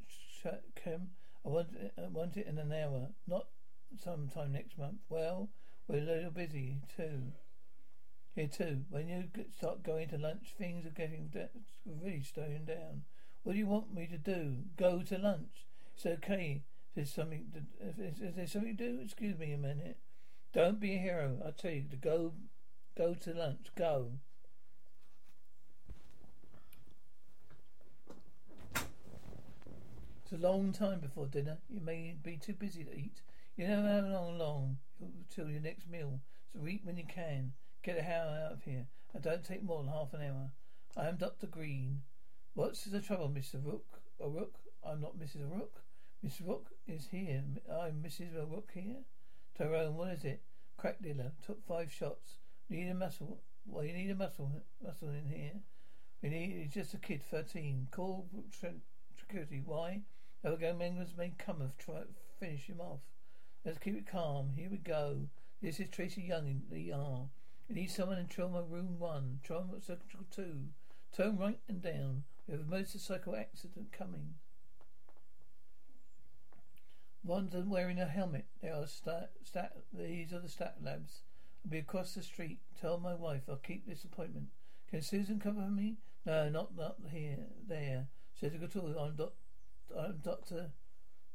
[0.75, 1.09] chem
[1.43, 3.47] I want it, I want it in an hour, not
[3.97, 4.99] sometime next month.
[5.09, 5.49] Well,
[5.87, 7.31] we're a little busy too.
[8.35, 8.81] Here too.
[8.91, 9.23] When you
[9.57, 11.31] start going to lunch, things are getting
[11.83, 13.05] really slowing down.
[13.41, 14.57] What do you want me to do?
[14.77, 15.65] Go to lunch?
[15.95, 16.61] It's okay.
[16.89, 17.45] If There's something.
[17.55, 18.99] To, is, is there something to do?
[19.03, 19.97] Excuse me a minute.
[20.53, 21.37] Don't be a hero.
[21.45, 22.33] I tell you to go.
[22.97, 23.67] Go to lunch.
[23.77, 24.11] Go.
[30.23, 31.57] It's a long time before dinner.
[31.69, 33.21] You may be too busy to eat.
[33.55, 34.77] You know how long, long
[35.33, 36.19] till your next meal.
[36.53, 37.53] So eat when you can.
[37.81, 38.87] Get a hell out of here.
[39.13, 40.51] And don't take more than half an hour.
[40.97, 41.47] I am Dr.
[41.47, 42.01] Greene.
[42.53, 43.63] What's the trouble, Mr.
[43.63, 44.01] Rook?
[44.19, 44.55] A Rook?
[44.83, 45.49] I'm not Mrs.
[45.49, 45.81] Rook.
[46.21, 47.43] Miss Rook is here.
[47.71, 48.35] I'm Mrs.
[48.35, 49.05] Rook here.
[49.57, 50.41] Tyrone, what is it?
[50.77, 51.33] Crack dealer.
[51.45, 52.37] Took five shots.
[52.69, 53.41] Need a muscle.
[53.65, 55.61] Well, you need a muscle muscle in here.
[56.21, 56.63] We need.
[56.63, 57.87] He's just a kid, thirteen.
[57.91, 58.27] Call
[59.19, 59.61] security.
[59.63, 60.01] Why?
[60.43, 62.01] Other gang members may come and try
[62.39, 63.01] finish him off.
[63.63, 64.53] Let's keep it calm.
[64.55, 65.27] Here we go.
[65.61, 67.29] This is Tracy Young in the ER.
[67.69, 70.69] We need someone in trauma room one, trauma circle two.
[71.15, 72.23] Turn right and down.
[72.47, 74.35] We have a motorcycle accident coming.
[77.23, 78.45] One's wearing a helmet.
[78.61, 79.31] They are stat,
[79.93, 81.21] these are the stat labs.
[81.63, 82.59] I'll be across the street.
[82.79, 84.47] Tell my wife I'll keep this appointment.
[84.89, 85.97] Can Susan cover me?
[86.25, 87.37] No, not not here.
[87.67, 88.07] There.
[88.39, 88.95] Surgical two.
[88.99, 89.33] I'm doc,
[89.95, 90.71] I'm Doctor.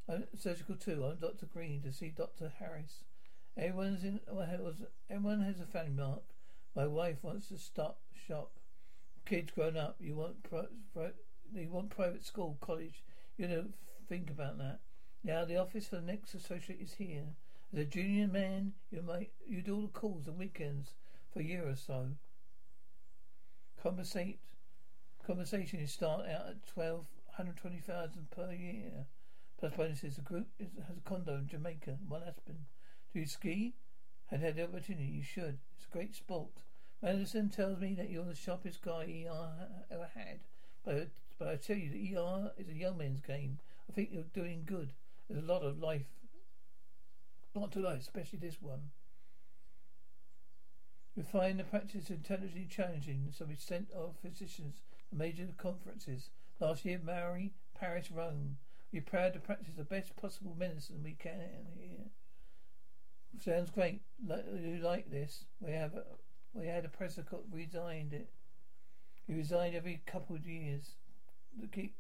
[0.09, 1.05] I'm surgical two.
[1.05, 3.05] I'm Doctor Greene to see Doctor Harris.
[3.57, 4.20] Everyone's in.
[5.09, 6.22] Everyone has a family mark.
[6.75, 8.51] My wife wants to stop shop.
[9.25, 9.96] Kids grown up.
[10.01, 11.11] You want pro, pro,
[11.55, 13.03] you want private school, college.
[13.37, 13.75] You don't
[14.09, 14.81] think about that.
[15.27, 17.25] Now the office for the next associate is here.
[17.73, 20.91] As a junior man, you might you do all the calls and weekends
[21.33, 22.11] for a year or so.
[23.83, 29.07] Compensation is start out at twelve hundred twenty thousand per year.
[29.59, 30.15] Plus bonuses.
[30.15, 32.67] The group is, has a condo in Jamaica, one Aspen.
[33.12, 33.75] Do you ski?
[34.27, 35.07] Had had the opportunity.
[35.07, 35.59] You should.
[35.77, 36.62] It's a great sport.
[37.03, 40.39] Anderson tells me that you're the sharpest guy ER ever had.
[40.85, 43.59] But, but I tell you, the ER is a young man's game.
[43.89, 44.93] I think you're doing good.
[45.29, 46.07] There's a lot of life,
[47.55, 48.91] not to life, especially this one.
[51.17, 56.31] We find the practice intelligently challenging, so we sent our physicians to major conferences.
[56.61, 58.59] Last year, Maori, Paris, Rome.
[58.93, 62.11] We're proud to practice the best possible medicine we can here.
[63.43, 64.01] Sounds great.
[64.27, 65.45] You like this?
[65.61, 66.05] We have a,
[66.55, 68.29] we had a Prescott resigned it.
[69.27, 70.93] He resigned every couple of years.
[71.61, 71.95] To keep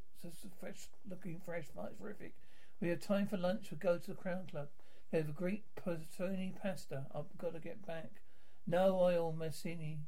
[0.60, 1.66] fresh, looking fresh,
[1.98, 2.34] terrific.
[2.80, 3.68] We have time for lunch.
[3.70, 4.68] We'll go to the Crown Club.
[5.10, 7.06] They have a great Pastroni pasta.
[7.14, 8.20] I've got to get back.
[8.66, 10.00] No oil, Massini.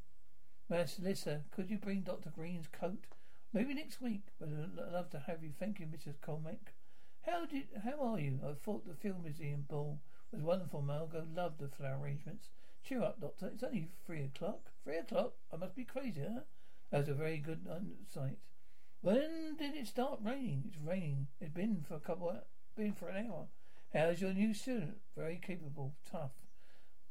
[0.69, 2.31] Lisa, could you bring Dr.
[2.31, 3.07] Greene's coat?
[3.55, 4.25] Maybe next week.
[4.39, 5.53] But I'd love to have you.
[5.59, 6.17] Thank you, Mrs.
[6.19, 6.75] Colmack.
[7.23, 7.69] How did?
[7.85, 8.41] How are you?
[8.45, 10.01] I thought the film museum ball
[10.31, 10.83] was wonderful.
[10.83, 12.51] Margot loved the flower arrangements.
[12.85, 13.51] Cheer up, Doctor.
[13.55, 14.71] It's only three o'clock.
[14.85, 15.33] Three o'clock?
[15.53, 16.41] I must be crazy, huh?
[16.91, 17.81] That's a very good uh,
[18.13, 18.39] sight.
[19.01, 20.65] When did it start raining?
[20.67, 21.29] It's raining.
[21.41, 22.37] It's been for a couple of
[22.79, 23.47] been for an hour.
[23.93, 24.99] How's your new student?
[25.17, 26.31] Very capable, tough.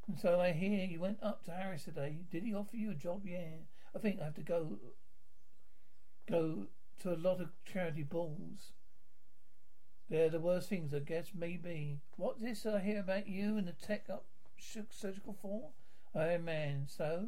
[0.07, 2.19] And so I hear you went up to Harris today.
[2.31, 3.23] Did he offer you a job?
[3.25, 3.65] Yeah.
[3.93, 4.79] I think I have to go
[6.29, 6.67] go
[7.01, 8.71] to a lot of charity balls.
[10.09, 11.99] They're the worst things, I guess, maybe.
[12.15, 14.25] What's this I hear about you and the tech up
[14.57, 15.71] surgical for?
[16.15, 17.27] Oh man, so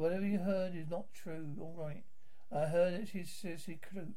[0.00, 2.04] Whatever you heard is not true, all right.
[2.50, 4.14] I heard that she's seriously crude.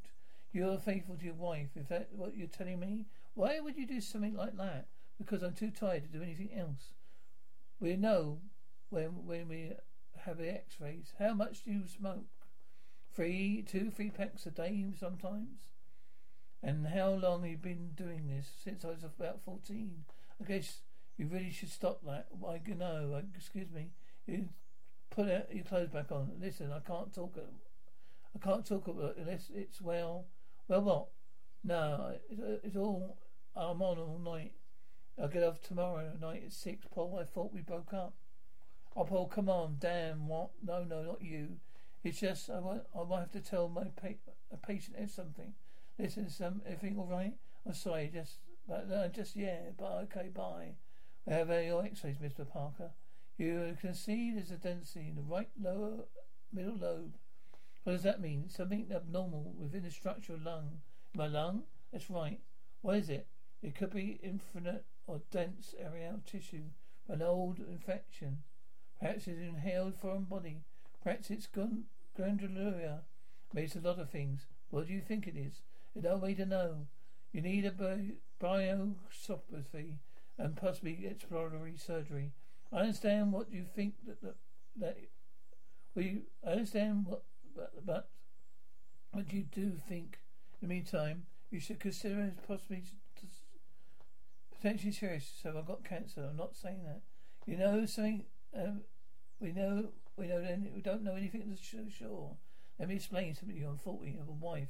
[0.54, 1.72] You're faithful to your wife.
[1.76, 3.08] Is that what you're telling me?
[3.34, 4.88] Why would you do something like that?
[5.18, 6.94] Because I'm too tired to do anything else.
[7.82, 8.40] We know
[8.92, 9.74] when when we
[10.20, 11.12] have the X-rays.
[11.20, 12.48] How much do you smoke?
[13.14, 15.60] Three, two, three packs a day sometimes.
[16.62, 18.48] And how long have you been doing this?
[18.64, 20.06] Since I was about fourteen.
[20.42, 20.80] I guess
[21.18, 22.28] you really should stop that.
[22.48, 23.22] I know.
[23.36, 23.90] Excuse me.
[24.26, 24.48] You
[25.14, 26.32] put your clothes back on.
[26.42, 27.38] Listen, I can't talk.
[28.36, 30.26] I can't talk about unless it's well.
[30.68, 31.08] Well, what?
[31.64, 33.18] No, it's, it's all.
[33.56, 34.54] I'm on all night.
[35.22, 36.86] I'll get off tomorrow night at six.
[36.92, 38.14] Paul, I thought we broke up.
[38.96, 40.50] Oh, Paul, come on, damn, what?
[40.64, 41.58] No, no, not you.
[42.04, 45.54] It's just I, want, I might have to tell my pa- patient something.
[45.98, 47.34] Listen, some um, everything all right?
[47.66, 50.74] I'm sorry, just, but, just, yeah, but okay, bye.
[51.26, 52.48] We have your x-rays, Mr.
[52.48, 52.92] Parker.
[53.38, 56.06] You can see there's a density in the right lower
[56.52, 57.16] middle lobe.
[57.84, 58.50] What does that mean?
[58.50, 60.82] Something abnormal within the structure of lung.
[61.16, 61.64] My lung?
[61.92, 62.40] That's right.
[62.82, 63.28] What is it?
[63.62, 66.70] It could be infinite or dense areal tissue,
[67.08, 68.44] an old infection.
[69.00, 70.64] Perhaps it's inhaled foreign body.
[71.04, 73.00] Perhaps it's granuloma.
[73.54, 74.48] Maybe a lot of things.
[74.70, 75.62] What do you think it is?
[75.94, 76.88] There's no way to know.
[77.32, 79.98] You need a bi- biopsy
[80.38, 82.32] and possibly exploratory surgery.
[82.74, 84.36] I understand what you think that that,
[84.78, 84.98] that
[85.96, 87.24] we I understand what
[87.56, 88.10] but, but
[89.12, 90.20] what you do think.
[90.62, 92.84] In the meantime, you should consider it possibly
[94.56, 95.30] potentially serious.
[95.42, 96.26] So I've got cancer.
[96.30, 97.02] I'm not saying that.
[97.46, 98.24] You know something.
[98.58, 98.82] Um,
[99.40, 100.42] we know we know
[100.74, 102.38] we don't know anything that's sure.
[102.80, 103.68] Let me explain something you.
[103.68, 104.16] I'm 40.
[104.16, 104.70] I have a wife,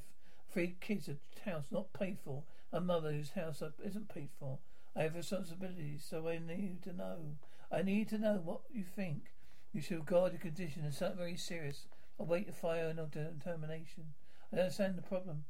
[0.52, 1.16] three kids, a
[1.48, 4.58] house not paid for, a mother whose house isn't paid for.
[4.96, 7.36] I have responsibilities, so I need to know.
[7.74, 9.32] I need to know what you think.
[9.72, 11.86] You should regard the condition as something very serious.
[12.20, 14.14] Await the final determination.
[14.52, 15.44] I don't understand the problem.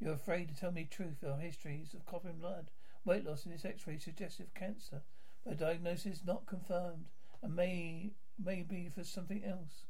[0.00, 1.22] You're afraid to tell me the truth.
[1.22, 2.70] Our histories of coughing blood,
[3.04, 5.02] weight loss, and this X-ray suggestive cancer.
[5.44, 7.10] But diagnosis not confirmed,
[7.42, 8.12] and may
[8.42, 9.84] may be for something else.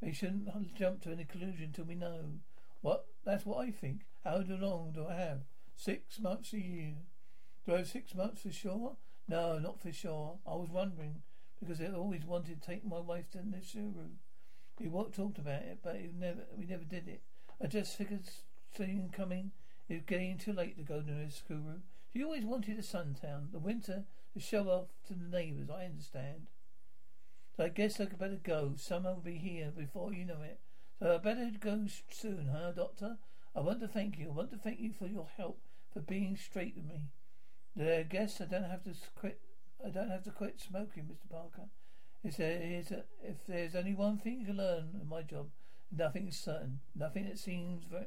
[0.00, 2.40] We shouldn't jump to any conclusion till we know.
[2.80, 3.06] What?
[3.24, 4.02] That's what I think.
[4.24, 5.40] How long do I have?
[5.74, 6.94] Six months a year.
[7.66, 8.96] Do I have six months for sure?
[9.28, 10.38] No, not for sure.
[10.46, 11.22] I was wondering
[11.58, 14.10] because I always wanted to take my wife to Nisuru.
[14.78, 17.22] We talked about it, but it never we never did it.
[17.62, 18.28] I just figured
[18.76, 19.52] seeing coming.
[19.88, 21.80] It's getting too late to go to Nisuru.
[22.12, 25.70] She always wanted a sun town, the winter to show off to the neighbours.
[25.70, 26.48] I understand.
[27.56, 28.74] So I guess I could better go.
[28.76, 30.60] Summer will be here before you know it.
[30.98, 33.16] So I better go soon, huh, Doctor?
[33.54, 34.28] I want to thank you.
[34.28, 35.60] I want to thank you for your help,
[35.92, 37.08] for being straight with me.
[37.78, 39.40] I guess I don't have to quit.
[39.84, 41.30] I don't have to quit smoking, Mr.
[41.30, 41.68] Parker.
[42.24, 45.48] There, is there, if there's only one thing you can learn in my job,
[45.92, 46.80] nothing is certain.
[46.94, 48.06] Nothing that seems very,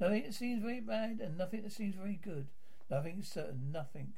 [0.00, 2.46] nothing that seems very bad, and nothing that seems very good.
[2.90, 3.70] Nothing is certain.
[3.72, 4.12] Nothing.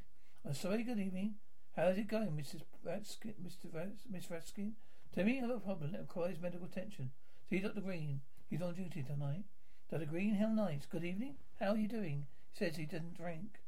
[0.46, 0.82] I'm sorry.
[0.84, 1.36] Good evening.
[1.74, 2.62] How's it going, Mrs.
[2.86, 3.72] Raskin, Mr.
[3.72, 4.72] Ras- Miss Raskin?
[5.14, 7.10] Tell me you have a problem that requires medical attention.
[7.48, 7.80] See Dr.
[7.80, 8.20] Greene.
[8.48, 9.44] He's on duty tonight.
[9.90, 10.04] Dr.
[10.06, 10.86] Greene, how nice.
[10.86, 11.36] Good evening.
[11.58, 12.26] How are you doing?
[12.52, 13.59] He says he didn't drink.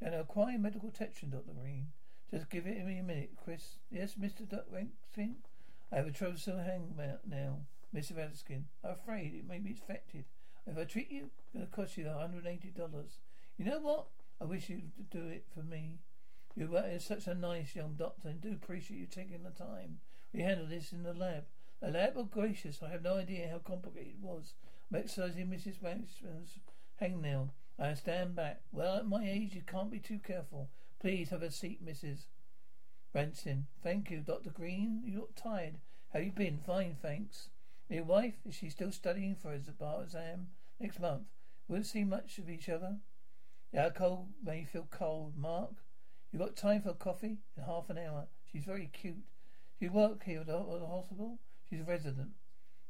[0.00, 1.52] Then I require medical attention, Dr.
[1.58, 1.88] Greene.
[2.30, 3.78] Just give it me a minute, Chris.
[3.90, 4.48] Yes, Mr.
[4.48, 4.86] Dr.
[5.92, 6.94] I have a troublesome hang
[7.26, 7.60] now,
[7.94, 8.12] Mr.
[8.12, 8.64] Raskin.
[8.84, 10.24] I'm afraid it may be infected.
[10.66, 13.20] If I treat you, it's going to cost you $180.
[13.56, 14.08] You know what?
[14.40, 16.00] I wish you'd do it for me.
[16.56, 20.00] You are such a nice young doctor and do appreciate you taking the time.
[20.32, 21.44] We handled this in the lab.
[21.80, 22.14] The lab?
[22.16, 24.54] Oh, gracious, I have no idea how complicated it was.
[24.90, 25.80] I'm exercising Mrs.
[25.80, 26.58] Waxman's
[27.00, 27.50] hangnail.
[27.78, 28.62] I stand back.
[28.72, 30.70] Well, at my age, you can't be too careful.
[31.00, 32.24] Please have a seat, Mrs.
[33.12, 33.66] Branson.
[33.82, 34.50] Thank you, Dr.
[34.50, 35.02] Greene.
[35.04, 35.76] You look tired.
[36.12, 36.58] How you been?
[36.66, 37.50] Fine, thanks.
[37.90, 38.34] Your wife?
[38.46, 40.48] Is she still studying for a bar exam
[40.80, 41.24] next month?
[41.68, 42.96] We'll see much of each other.
[43.72, 45.36] The alcohol may feel cold.
[45.36, 45.72] Mark,
[46.32, 47.38] you got time for coffee?
[47.56, 48.28] In half an hour.
[48.50, 49.24] She's very cute.
[49.78, 51.38] She work here at the hospital?
[51.68, 52.30] She's a resident.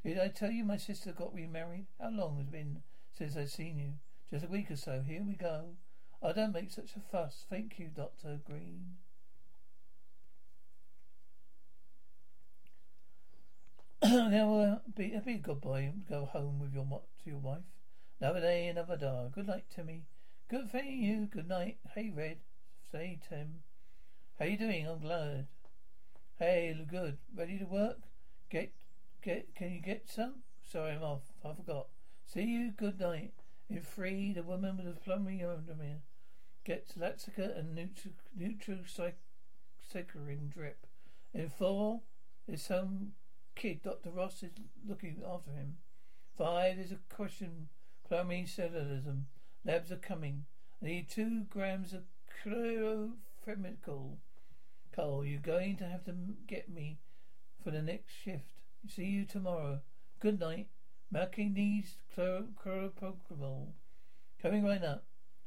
[0.04, 1.86] Did I tell you my sister got remarried?
[2.00, 3.94] How long has it been since I've seen you?
[4.30, 5.02] Just a week or so.
[5.06, 5.76] Here we go.
[6.22, 7.44] I oh, don't make such a fuss.
[7.48, 8.40] Thank you, Dr.
[8.44, 8.96] Greene.
[14.02, 17.62] now, uh, be, be a good boy and go home with your to your wife.
[18.20, 19.28] Another day, another day.
[19.32, 20.04] Good night, Timmy.
[20.48, 21.26] Good for you.
[21.26, 21.78] Good night.
[21.94, 22.38] Hey, Red.
[22.90, 23.60] Say, Tim.
[24.38, 24.86] How you doing?
[24.86, 25.46] I'm glad.
[26.38, 27.18] Hey, look good.
[27.34, 27.98] Ready to work?
[28.50, 28.72] Get,
[29.22, 30.42] get, can you get some?
[30.62, 31.22] Sorry, I'm off.
[31.44, 31.86] I forgot.
[32.24, 32.72] See you.
[32.72, 33.32] Good night.
[33.68, 36.02] In three, the woman with the plumbing underwear
[36.64, 38.14] gets Laxica and neutral
[40.48, 40.86] drip.
[41.34, 42.02] In four,
[42.46, 43.12] there's some
[43.54, 43.82] kid.
[43.82, 44.10] Dr.
[44.10, 44.52] Ross is
[44.86, 45.78] looking after him.
[46.36, 47.68] Five, there's a question.
[48.08, 49.22] Plumbing cellulism.
[49.64, 50.44] Labs are coming.
[50.80, 52.02] I need two grams of
[52.44, 54.18] chloramphenicol.
[54.94, 56.14] Cole, you're going to have to
[56.46, 56.98] get me
[57.62, 58.60] for the next shift.
[58.88, 59.80] See you tomorrow.
[60.20, 60.68] Good night.
[61.12, 63.68] Needs chloramphenicol.
[64.42, 65.04] Coming right up.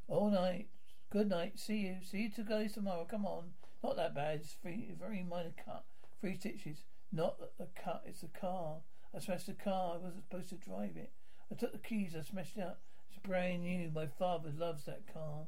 [0.08, 0.70] All night.
[1.10, 1.60] Good night.
[1.60, 1.98] See you.
[2.04, 3.06] See you two guys tomorrow.
[3.06, 3.52] Come on.
[3.84, 4.40] Not that bad.
[4.40, 5.84] It's three, very minor cut.
[6.22, 6.84] Three stitches.
[7.12, 8.04] Not a cut.
[8.06, 8.78] It's a car.
[9.16, 9.96] I smashed the car.
[9.96, 11.12] I wasn't supposed to drive it.
[11.52, 12.16] I took the keys.
[12.18, 12.82] I smashed it up.
[13.10, 13.92] It's brand new.
[13.94, 15.48] My father loves that car.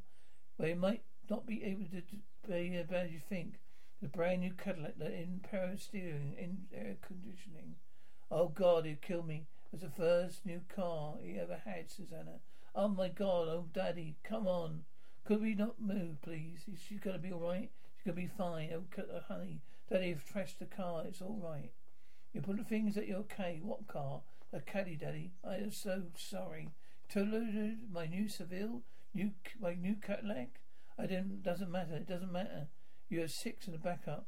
[0.57, 2.01] But it might not be able to
[2.47, 3.59] be as bad as you think.
[4.01, 7.75] The brand new Cadillac, the in power steering, in air conditioning.
[8.31, 9.45] Oh God, he'd kill me.
[9.71, 12.39] Was the first new car he ever had, Susanna.
[12.75, 14.83] Oh my God, oh Daddy, come on.
[15.25, 16.65] Could we not move, please?
[16.87, 17.71] She's gonna be alright.
[17.95, 18.69] She's gonna be fine.
[18.73, 21.03] Oh, uh, honey, Daddy have trashed the car.
[21.07, 21.71] It's all right.
[22.33, 23.59] You put the things that you're okay.
[23.63, 24.21] What car?
[24.53, 25.31] A caddy, Daddy.
[25.47, 26.69] I am so sorry.
[27.09, 28.81] Tolu, my new Seville,
[29.13, 30.59] new my new Cadillac.
[30.97, 31.43] I didn't.
[31.43, 31.95] Doesn't matter.
[31.95, 32.67] It doesn't matter.
[33.09, 34.27] You have six in the backup.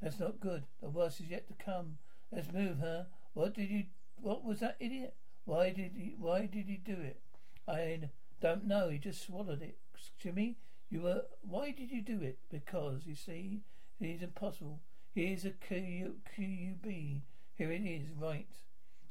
[0.00, 0.64] That's not good.
[0.80, 1.98] The worst is yet to come.
[2.30, 3.04] Let's move, huh?
[3.34, 3.84] What did you?
[4.24, 5.14] What was that idiot?
[5.44, 6.14] Why did he?
[6.18, 7.20] Why did he do it?
[7.68, 8.08] I
[8.40, 8.88] don't know.
[8.88, 9.76] He just swallowed it.
[10.18, 10.56] Jimmy,
[10.88, 11.24] you were.
[11.42, 12.38] Why did you do it?
[12.50, 13.60] Because you see,
[14.00, 14.80] is impossible.
[15.14, 17.20] Here's a QUB.
[17.54, 18.08] Here it is.
[18.18, 18.48] Right.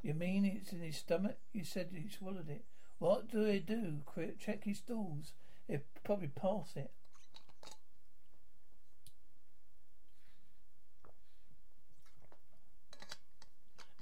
[0.02, 1.38] You mean it's in his stomach?
[1.54, 2.66] You said he swallowed it.
[2.98, 4.00] What do I do?
[4.40, 5.34] Check his stools.
[5.70, 6.90] It probably pass it.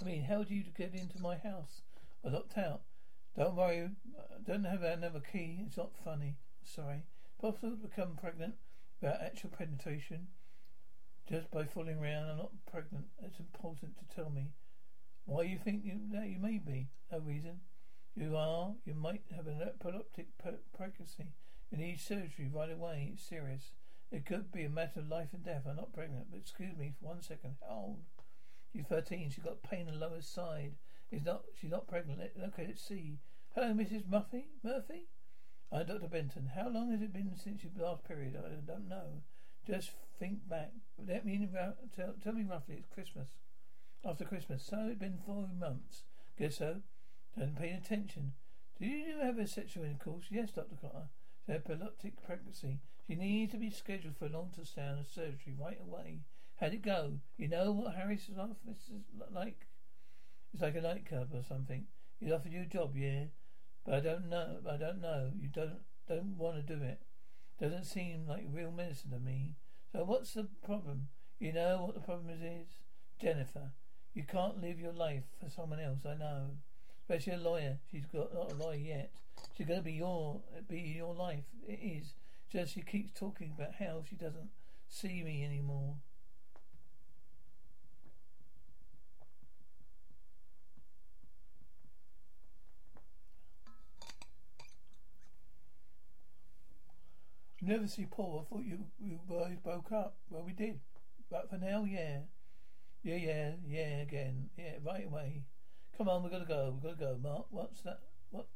[0.02, 1.82] I mean, how do you get into my house?
[2.26, 2.82] I locked out.
[3.38, 5.60] Don't worry, I don't have another key.
[5.66, 6.38] It's not funny.
[6.64, 7.04] Sorry.
[7.40, 8.56] Possible to become pregnant
[9.00, 10.28] without actual penetration
[11.30, 12.30] just by fooling around.
[12.30, 13.06] I'm not pregnant.
[13.24, 14.48] It's important to tell me.
[15.26, 16.90] Why you think you, that you may be?
[17.12, 17.62] No reason.
[18.16, 18.74] You are.
[18.86, 20.26] You might have an ectopic
[20.76, 21.28] pregnancy.
[21.72, 23.12] You need surgery right away.
[23.14, 23.72] It's serious.
[24.12, 25.64] It could be a matter of life and death.
[25.70, 27.56] I'm not pregnant, but excuse me for one second.
[27.62, 28.00] How old?
[28.74, 29.30] She's 13.
[29.30, 30.74] She's got pain on the lower side.
[31.10, 32.22] She's not, she's not pregnant.
[32.22, 33.20] Okay, let's see.
[33.54, 34.08] Hello, Mrs.
[34.08, 34.46] Murphy?
[34.64, 35.08] Murphy?
[35.72, 36.08] I'm Dr.
[36.08, 36.52] Benton.
[36.56, 38.36] How long has it been since your last period?
[38.38, 39.24] I don't know.
[39.68, 40.72] Just think back.
[40.98, 41.48] Let me
[41.96, 42.76] tell, tell me roughly.
[42.76, 43.30] It's Christmas.
[44.06, 44.64] After Christmas.
[44.64, 46.04] So it's been four months.
[46.40, 46.78] Guess so.
[47.38, 48.34] Haven't paid attention.
[48.80, 50.26] Do you have a sexual intercourse?
[50.30, 50.76] Yes, Dr.
[50.80, 51.10] Carter.
[51.46, 52.80] She had ectopic pregnancy.
[53.08, 56.22] She needs to be scheduled for an ultrasound and surgery right away.
[56.62, 57.14] How'd it go?
[57.38, 59.02] You know what Harry's office is
[59.34, 59.66] like?
[60.54, 61.86] It's like a nightclub or something.
[62.20, 63.26] He's offered you a job, yeah?
[63.84, 64.58] But I don't know.
[64.70, 65.32] I don't know.
[65.36, 67.02] You don't don't want to do it.
[67.60, 69.56] Doesn't seem like real medicine to me.
[69.92, 71.08] So what's the problem?
[71.40, 72.42] You know what the problem is?
[72.42, 72.68] is?
[73.20, 73.72] Jennifer,
[74.14, 76.06] you can't live your life for someone else.
[76.06, 76.52] I know.
[77.02, 77.80] Especially a lawyer.
[77.90, 79.12] She's got not a lawyer yet.
[79.58, 81.46] She's going to be your be your life.
[81.68, 82.14] It is.
[82.52, 84.52] Just she keeps talking about how she doesn't
[84.88, 85.96] see me anymore.
[97.62, 98.46] Never see Paul.
[98.46, 100.16] I thought you you guys broke up.
[100.30, 100.80] Well, we did,
[101.30, 102.20] but for now, yeah,
[103.04, 104.02] yeah, yeah, yeah.
[104.02, 105.44] Again, yeah, right away.
[105.98, 106.78] Come on, we gotta go.
[106.82, 107.20] We gotta go.
[107.22, 108.00] Mark, what's that?
[108.32, 108.48] What?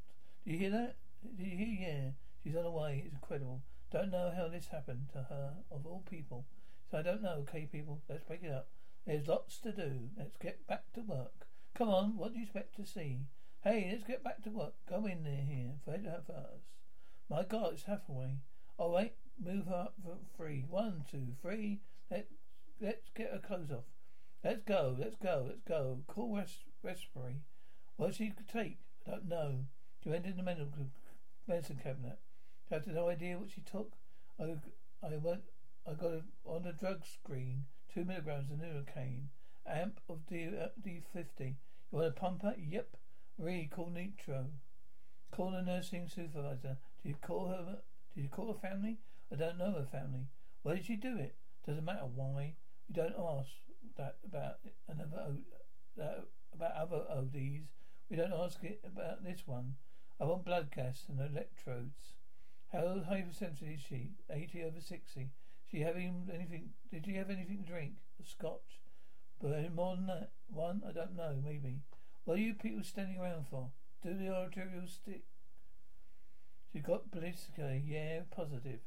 [0.45, 0.95] Do you hear that?
[1.37, 1.87] Do you hear?
[1.87, 2.09] Yeah,
[2.43, 3.03] she's on her way.
[3.05, 3.61] It's incredible.
[3.91, 6.45] Don't know how this happened to her of all people.
[6.89, 7.45] So I don't know.
[7.47, 8.67] Okay, people, let's break it up.
[9.05, 10.09] There's lots to do.
[10.17, 11.47] Let's get back to work.
[11.75, 13.19] Come on, what do you expect to see?
[13.63, 14.73] Hey, let's get back to work.
[14.89, 15.71] Go in there here.
[15.83, 16.65] Fred first.
[17.29, 18.37] My God, it's Hathaway.
[18.77, 19.13] All right,
[19.43, 20.65] move her up for three.
[20.69, 21.79] One, two, three.
[22.11, 22.27] Let
[22.81, 23.85] let's get her clothes off.
[24.43, 24.95] Let's go.
[24.99, 25.45] Let's go.
[25.47, 25.99] Let's go.
[26.07, 27.37] Call res- respiratory.
[27.97, 28.79] What she could take?
[29.07, 29.65] I don't know.
[30.03, 30.87] She went in the medical
[31.47, 32.19] medicine cabinet.
[32.69, 33.93] I had no idea what she took.
[34.39, 34.55] I
[35.01, 35.43] I went.
[35.87, 37.65] I got a, on the drug screen
[37.95, 39.27] two milligrams of Novocaine,
[39.65, 41.55] amp of D uh, D fifty.
[41.91, 42.55] You want a pumper?
[42.57, 42.97] Yep.
[43.39, 44.47] Marie, call Nitro.
[45.31, 46.77] Call the nursing supervisor.
[47.01, 47.77] Do you call her
[48.15, 48.97] did you call her family?
[49.31, 50.27] I don't know her family.
[50.63, 51.35] Why did she do it?
[51.67, 52.55] Doesn't matter why.
[52.87, 53.49] We don't ask
[53.97, 55.37] that about another
[56.01, 56.21] uh,
[56.53, 57.67] about other ODs.
[58.09, 59.75] We don't ask it about this one.
[60.19, 62.13] I want blood gas and electrodes.
[62.71, 64.11] How hypersensitive is she?
[64.29, 65.31] Eighty over sixty.
[65.69, 66.69] She having anything?
[66.91, 67.95] Did she have anything to drink?
[68.21, 68.79] A scotch?
[69.41, 71.35] But more than that, one I don't know.
[71.43, 71.81] Maybe.
[72.23, 73.71] What are you people standing around for?
[74.01, 75.25] Do the arterial stick
[76.75, 78.81] she got ballistica, yeah, positive.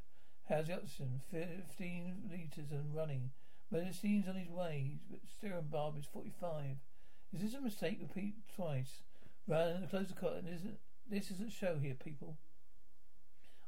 [0.46, 1.22] How's the oxygen?
[1.30, 3.30] Fifteen litres and running.
[3.70, 6.76] Medicine's on his way, but serum barb is forty-five.
[7.32, 7.96] Is this a mistake?
[8.02, 9.04] Repeat twice.
[9.46, 10.46] Run, close the cotton.
[10.46, 10.76] Isn't
[11.10, 12.36] this is a show here, people?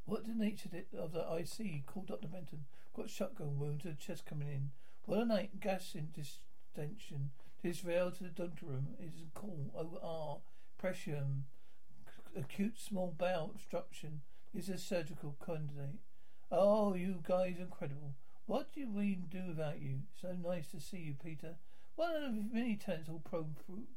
[0.04, 0.68] What the nature
[0.98, 1.86] of the IC?
[1.86, 2.28] Called Dr.
[2.28, 2.66] Benton.
[2.94, 4.70] Got shotgun wound to the chest coming in.
[5.06, 5.60] What a night.
[5.60, 7.30] Gas in distension.
[7.62, 8.88] This rail to the doctor room.
[9.02, 9.70] Is call.
[9.72, 10.40] OR.
[10.76, 11.44] Pressure um,
[12.36, 14.22] acute small bowel obstruction
[14.54, 16.00] is a surgical candidate.
[16.50, 18.14] Oh, you guys incredible.
[18.46, 20.00] What do we do without you?
[20.20, 21.54] So nice to see you, Peter.
[21.94, 23.46] One of the many talents all pro-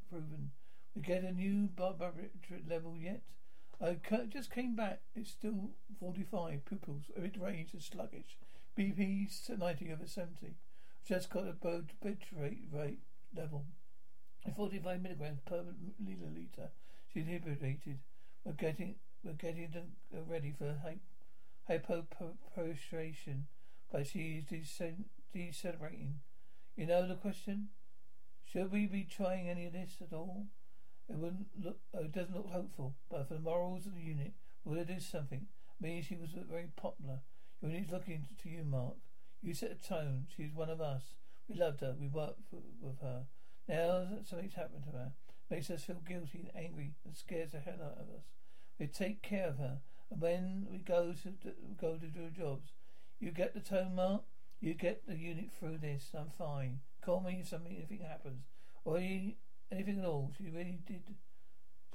[0.10, 0.52] proven.
[0.96, 3.22] We get a new barbiturate level yet?
[3.82, 5.02] Uh, I just came back.
[5.16, 6.66] It's still 45.
[6.66, 8.38] Pupils mid range and sluggish.
[8.78, 9.28] BP
[9.58, 10.56] 90 over 70.
[11.06, 12.28] Just got a barometric
[12.72, 13.00] rate
[13.36, 13.66] level.
[14.56, 15.64] 45 milligrams per
[16.04, 16.70] milliliter.
[17.14, 18.00] She's inhibited.
[18.46, 20.76] We're getting we're getting them uh, ready for
[21.70, 23.44] hypoperforation,
[23.92, 24.46] but she is
[25.34, 26.20] decelerating.
[26.76, 27.70] You know the question?
[28.52, 30.48] Should we be trying any of this at all?
[31.10, 31.80] It wouldn't look.
[31.96, 34.34] Uh, it doesn't look hopeful, but for the morals of the unit,
[34.66, 35.48] will it do something?
[35.80, 37.20] Me, she was very popular.
[37.62, 38.96] Unit's looking to you, Mark.
[39.42, 40.28] You set the tone.
[40.36, 41.16] She's one of us.
[41.48, 41.96] We loved her.
[42.00, 43.24] We worked for, with her.
[43.68, 45.12] Now something's happened to her.
[45.50, 48.26] Makes us feel guilty and angry and scares the hell out of us.
[48.80, 49.80] We take care of her,
[50.10, 52.72] and when we go to do, go to do jobs,
[53.20, 54.24] you get the tone, Mark.
[54.60, 56.10] You get the unit through this.
[56.18, 56.80] I'm fine.
[57.04, 58.46] Call me if something anything happens,
[58.86, 59.34] or you,
[59.72, 60.32] anything at all.
[60.38, 61.04] She really did.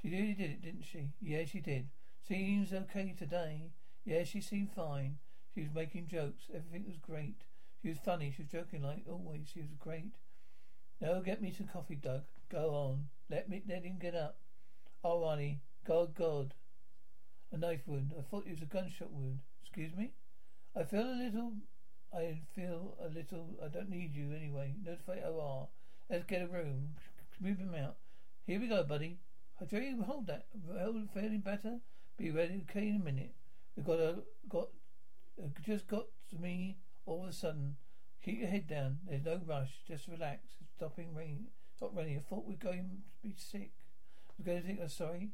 [0.01, 1.09] She really did it, didn't she?
[1.21, 1.89] Yeah, she did.
[2.27, 3.71] Seems okay today.
[4.05, 5.17] Yeah, she seemed fine.
[5.53, 6.43] She was making jokes.
[6.53, 7.41] Everything was great.
[7.81, 8.31] She was funny.
[8.35, 9.49] She was joking like always.
[9.53, 10.15] She was great.
[11.01, 12.23] Now get me some coffee, Doug.
[12.49, 13.09] Go on.
[13.29, 14.37] Let me let him get up.
[15.03, 15.61] Oh, honey.
[15.85, 16.53] God, God.
[17.51, 18.13] A knife wound.
[18.17, 19.39] I thought it was a gunshot wound.
[19.61, 20.11] Excuse me?
[20.75, 21.53] I feel a little.
[22.13, 23.57] I feel a little.
[23.63, 24.73] I don't need you anyway.
[24.83, 25.69] Notify OR.
[26.09, 26.95] Let's get a room.
[27.39, 27.97] Move him out.
[28.45, 29.19] Here we go, buddy.
[29.61, 30.47] I tell you, hold that.
[30.75, 31.79] Hold feeling better.
[32.17, 32.65] Be ready.
[32.69, 33.33] Okay, in a minute.
[33.75, 34.15] We got a
[34.49, 34.69] got.
[35.41, 37.77] Uh, just got to me all of a sudden.
[38.23, 38.99] Keep your head down.
[39.07, 39.71] There's no rush.
[39.87, 40.55] Just relax.
[40.61, 41.47] It's stopping raining.
[41.79, 42.17] Stop raining.
[42.17, 43.71] I thought we are going to be sick.
[44.37, 45.29] Was going to think I'm sorry.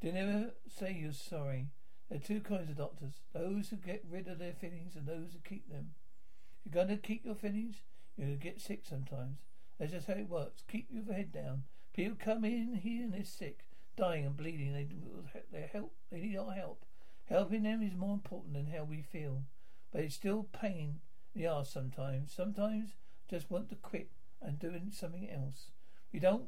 [0.00, 1.68] They never say you're sorry.
[2.08, 3.20] There are two kinds of doctors.
[3.32, 5.90] Those who get rid of their feelings and those who keep them.
[6.66, 7.76] If you're going to keep your feelings,
[8.16, 9.38] you're going to get sick sometimes.
[9.78, 10.64] That's just how it works.
[10.66, 11.62] Keep your head down.
[11.94, 13.60] People come in here and they're sick,
[13.96, 14.72] dying and bleeding.
[14.72, 14.88] They
[15.52, 15.94] they help.
[16.10, 16.84] They need our help.
[17.26, 19.44] Helping them is more important than how we feel.
[19.92, 20.98] But it's still pain
[21.36, 22.32] in the ass sometimes.
[22.32, 22.94] Sometimes
[23.30, 24.10] just want to quit
[24.42, 25.68] and doing something else.
[26.14, 26.44] You don't.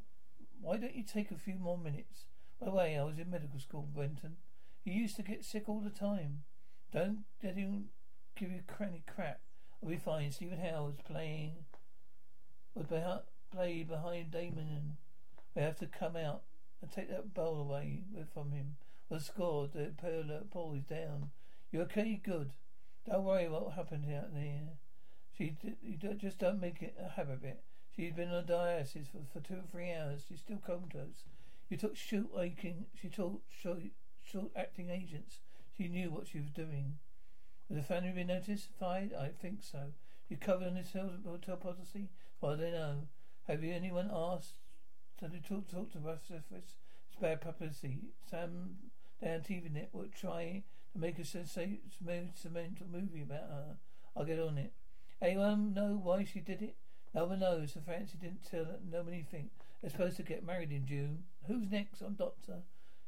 [0.60, 2.26] Why don't you take a few more minutes?
[2.60, 4.36] By the way, I was in medical school, Benton.
[4.84, 6.44] You used to get sick all the time.
[6.92, 7.86] Don't let him
[8.36, 9.40] give you cranny crap.
[9.82, 10.30] I'll be fine.
[10.30, 11.64] Stephen Howard's playing
[12.76, 12.88] would
[13.50, 14.92] play behind Damon and
[15.56, 16.42] we have to come out
[16.80, 18.76] and take that bowl away from him.
[19.10, 19.90] The score, the
[20.52, 21.30] Paul is down.
[21.72, 22.20] You okay?
[22.22, 22.52] Good.
[23.04, 24.78] Don't worry what happened out there.
[25.36, 27.64] She, you just don't make it a habit of it.
[27.96, 30.22] She's been on dialysis for, for two or three hours.
[30.28, 31.24] She's still comatose.
[31.70, 32.84] You took short aching.
[33.00, 33.78] She took short,
[34.22, 35.38] short acting agents.
[35.76, 36.98] She knew what she was doing.
[37.68, 39.12] Has the family been notified?
[39.18, 39.92] I think so.
[40.28, 42.08] You covered on this hotel policy?
[42.40, 43.08] Well, they know.
[43.48, 44.58] Have you anyone asked
[45.20, 46.74] to talk, talk to us it's,
[47.20, 48.10] bad publicity?
[48.30, 48.76] Sam
[49.22, 53.76] down TV network trying to make a sentimental movie about her.
[54.14, 54.72] I'll get on it.
[55.22, 56.76] Anyone know why she did it?
[57.16, 57.72] No one knows.
[57.72, 59.48] The fancy didn't tell nobody think.
[59.80, 61.24] They're supposed to get married in June.
[61.46, 62.02] Who's next?
[62.02, 62.58] I'm Doctor.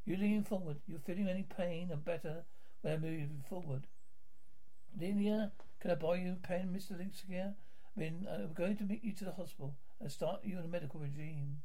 [0.07, 0.79] You leaning forward.
[0.87, 2.45] You're feeling any pain and better
[2.81, 3.83] when I'm moving forward.
[4.99, 6.99] Lilia, can I borrow you a pen, Mr.
[6.99, 7.53] Linkskia?
[7.95, 10.69] I mean, I'm going to meet you to the hospital and start you on a
[10.69, 11.59] medical regime.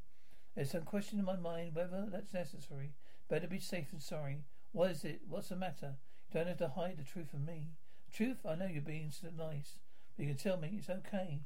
[0.53, 2.91] There's some question in my mind whether that's necessary.
[3.29, 4.43] Better be safe than sorry.
[4.73, 5.21] What is it?
[5.29, 5.93] What's the matter?
[6.29, 7.69] You don't have to hide the truth from me.
[8.13, 8.45] Truth?
[8.45, 9.77] I know you're being so nice.
[10.17, 11.39] But you can tell me it's okay.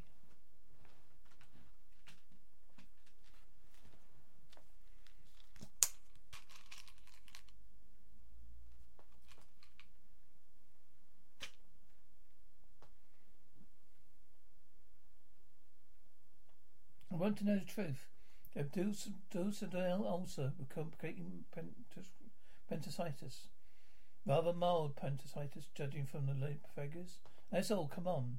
[17.18, 18.06] I want to know the truth.
[18.56, 21.46] Dulcidale ulcer with complicating
[22.70, 23.48] appendicitis.
[24.24, 27.18] Rather mild appendicitis, judging from the figures.
[27.52, 27.88] That's all.
[27.88, 28.38] Come on.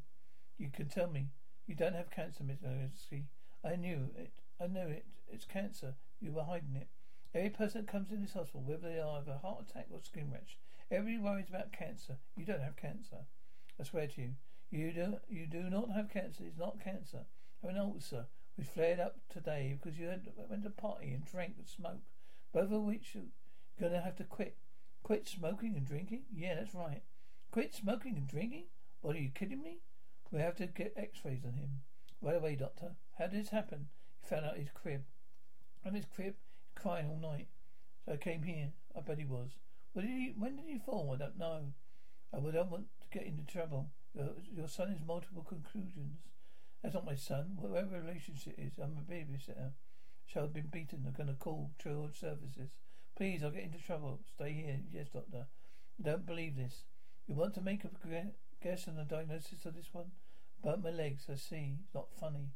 [0.59, 1.31] You can tell me.
[1.67, 3.25] You don't have cancer, Miss Lewinsky.
[3.65, 4.31] I knew it.
[4.61, 5.07] I knew it.
[5.27, 5.95] It's cancer.
[6.21, 6.87] You were hiding it.
[7.35, 9.99] Every person that comes in this hospital, whether they are of a heart attack or
[10.05, 10.57] skin rash,
[10.89, 12.19] everybody worries about cancer.
[12.37, 13.27] You don't have cancer.
[13.81, 14.31] I swear to you.
[14.71, 16.45] You do, you do not have cancer.
[16.47, 17.27] It's not cancer.
[17.63, 18.27] Have an ulcer.
[18.59, 20.09] We flared up today because you
[20.51, 22.09] went to party and drank and smoked.
[22.53, 23.23] Both of which you're
[23.79, 24.57] going to have to quit.
[25.05, 26.23] Quit smoking and drinking?
[26.35, 27.03] Yeah, that's right.
[27.53, 28.65] Quit smoking and drinking?
[29.01, 29.79] What are you kidding me?
[30.33, 31.83] We have to get x-rays on him.
[32.21, 32.97] Right away, doctor.
[33.17, 33.87] How did this happen?
[34.21, 35.05] He found out his crib.
[35.87, 36.35] On his crib,
[36.75, 37.47] crying all night.
[38.05, 38.73] So I came here.
[38.97, 39.51] I bet he was.
[39.93, 41.13] When did he, when did he fall?
[41.15, 41.61] I don't know.
[42.35, 43.91] I not want to get into trouble.
[44.15, 46.19] Your, your son has multiple contusions.
[46.83, 47.57] That's not my son.
[47.57, 49.73] Whatever relationship is, I'm a babysitter.
[50.35, 51.05] Have been beaten.
[51.07, 52.71] I'm going to call child services.
[53.17, 54.21] Please, I'll get into trouble.
[54.35, 54.79] Stay here.
[54.93, 55.47] Yes, doctor.
[55.99, 56.85] I don't believe this.
[57.27, 57.91] You want to make a
[58.63, 60.13] guess on the diagnosis of this one?
[60.63, 61.79] About my legs, I see.
[61.95, 62.51] Not funny.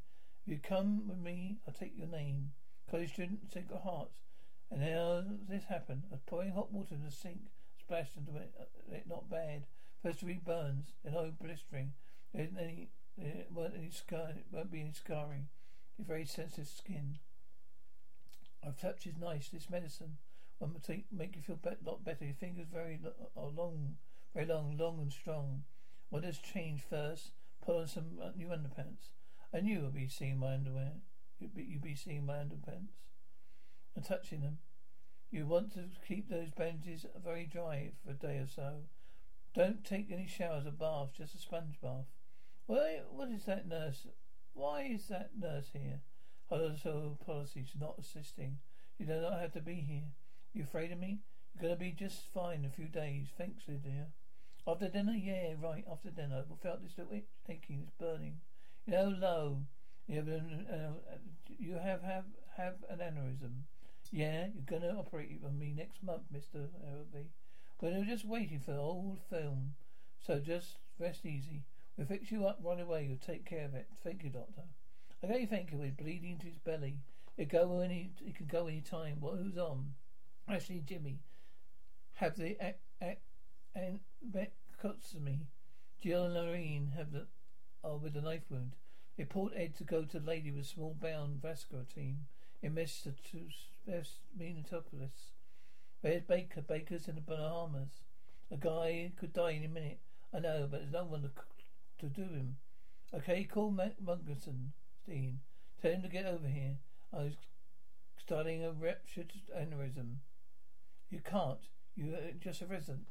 [0.47, 2.53] If you come with me, I'll take your name.
[2.91, 4.11] College student, Sacred Heart.
[4.71, 6.03] And how this happened?
[6.11, 7.41] I was pouring hot water in the sink,
[7.79, 8.53] splashed into it.
[8.59, 9.67] Uh, not bad.
[10.03, 11.93] First three burns, then no blistering.
[12.33, 12.91] There isn't any,
[13.23, 15.49] there won't, any scar, won't be any scarring.
[15.99, 17.19] Your very sensitive skin.
[18.67, 19.49] I've touched is nice.
[19.49, 20.19] This medicine
[20.61, 22.25] will make, make you feel a lot better.
[22.25, 23.01] Your fingers very
[23.37, 23.97] are long,
[24.35, 25.65] very long, long and strong.
[26.11, 27.33] What has changed first?
[27.65, 29.11] Put on some uh, new underpants.
[29.55, 30.93] I knew I'd be seeing my underwear.
[31.39, 32.95] You'd be, you'd be seeing my underpants
[33.95, 34.59] and touching them.
[35.31, 38.83] You want to keep those bandages very dry for a day or so.
[39.55, 42.07] Don't take any showers or baths, just a sponge bath.
[42.73, 44.07] Well, what is that nurse?
[44.55, 46.01] Why is that nurse here?
[46.49, 47.67] Hospital policy.
[47.71, 48.61] She's not assisting.
[48.99, 50.09] You do not have to be here.
[50.55, 51.19] You afraid of me?
[51.53, 53.27] You're going to be just fine in a few days.
[53.37, 54.07] Thanks, dear.
[54.67, 55.13] After dinner?
[55.13, 56.47] Yeah, right, after dinner.
[56.51, 58.41] I felt this little aching, this burning.
[58.87, 59.59] You know, low.
[60.07, 61.17] You have, an, uh,
[61.47, 62.25] you have, have,
[62.57, 63.65] have an aneurysm.
[64.11, 66.69] Yeah, you're going to operate on me next month, Mr.
[66.83, 67.29] Araby.
[67.83, 69.75] We're just waiting for the old film.
[70.27, 71.65] So just rest easy.
[71.97, 73.07] We'll fix you up right away.
[73.09, 73.87] You'll take care of it.
[74.03, 74.63] Thank you, Doctor.
[75.25, 75.81] Okay, thank you.
[75.81, 76.97] He's bleeding to his belly.
[77.37, 78.13] It go any.
[78.21, 79.19] It can go any time.
[79.21, 79.39] What?
[79.39, 79.95] Who's on?
[80.49, 81.21] Actually, Jimmy.
[82.15, 82.57] Have the
[83.75, 84.01] and
[85.25, 85.47] me.
[86.03, 87.27] Jill and Lorraine have the
[87.85, 88.73] oh, with a knife wound.
[89.29, 92.27] Pulled Ed to go to the lady with small bound vascular team
[92.61, 92.75] in
[94.37, 95.31] Minneapolis.
[96.01, 96.61] Where's Baker?
[96.61, 98.01] Baker's in the Bahamas.
[98.51, 100.01] A guy could die in a minute.
[100.35, 101.31] I know, but there's no one to,
[102.03, 102.57] to do him.
[103.15, 104.73] Okay, call Morgenstern,
[105.07, 105.41] Dean.
[105.81, 106.79] Tell him to get over here.
[107.13, 107.35] I was
[108.19, 110.17] starting a ruptured aneurysm.
[111.11, 111.61] You can't.
[111.95, 113.07] You're uh, just a resident.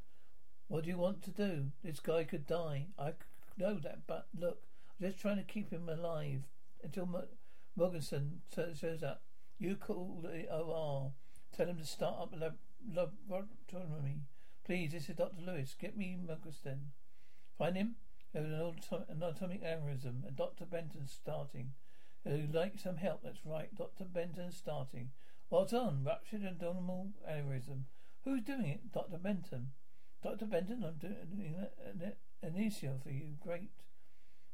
[0.67, 1.71] What do you want to do?
[1.83, 2.87] This guy could die.
[2.97, 3.13] I
[3.57, 4.59] know that, but look,
[4.99, 6.41] I'm just trying to keep him alive
[6.83, 7.07] until
[7.75, 9.21] Morgenstern shows up.
[9.57, 11.11] You call the OR.
[11.55, 12.53] Tell him to start up a
[12.93, 14.21] laboratory.
[14.65, 15.41] Please, this is Dr.
[15.45, 15.75] Lewis.
[15.79, 16.91] Get me Morgenstern.
[17.57, 17.95] Find him?
[18.33, 20.65] There an atomic aneurysm, and Dr.
[20.65, 21.73] Benton's starting.
[22.23, 23.23] Who'd like some help?
[23.23, 23.73] That's right.
[23.75, 24.05] Dr.
[24.05, 25.11] Benton's starting.
[25.49, 26.03] What's on?
[26.05, 27.83] Ruptured abdominal aneurysm.
[28.23, 28.91] Who's doing it?
[28.93, 29.17] Dr.
[29.17, 29.71] Benton.
[30.23, 30.45] Dr.
[30.45, 32.13] Benton, I'm doing an
[32.43, 33.35] anesthesia for you.
[33.41, 33.71] Great.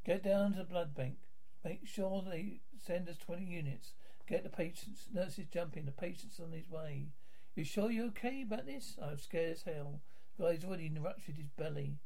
[0.05, 1.17] Get down to the blood bank.
[1.63, 3.93] Make sure they send us 20 units.
[4.27, 5.85] Get the patients, nurses jumping.
[5.85, 7.09] The patient's on his way.
[7.55, 8.97] You sure you're okay about this?
[9.01, 9.99] Oh, I'm scared as hell.
[10.37, 11.97] The guy's already ruptured his belly.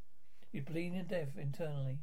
[0.52, 2.00] He's bleeding to death internally.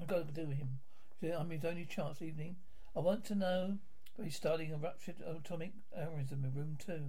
[0.00, 0.80] I've got to do him.
[1.22, 2.56] I'm his only chance evening.
[2.94, 3.78] I want to know
[4.16, 7.04] but he's starting a ruptured atomic aneurysm in room two.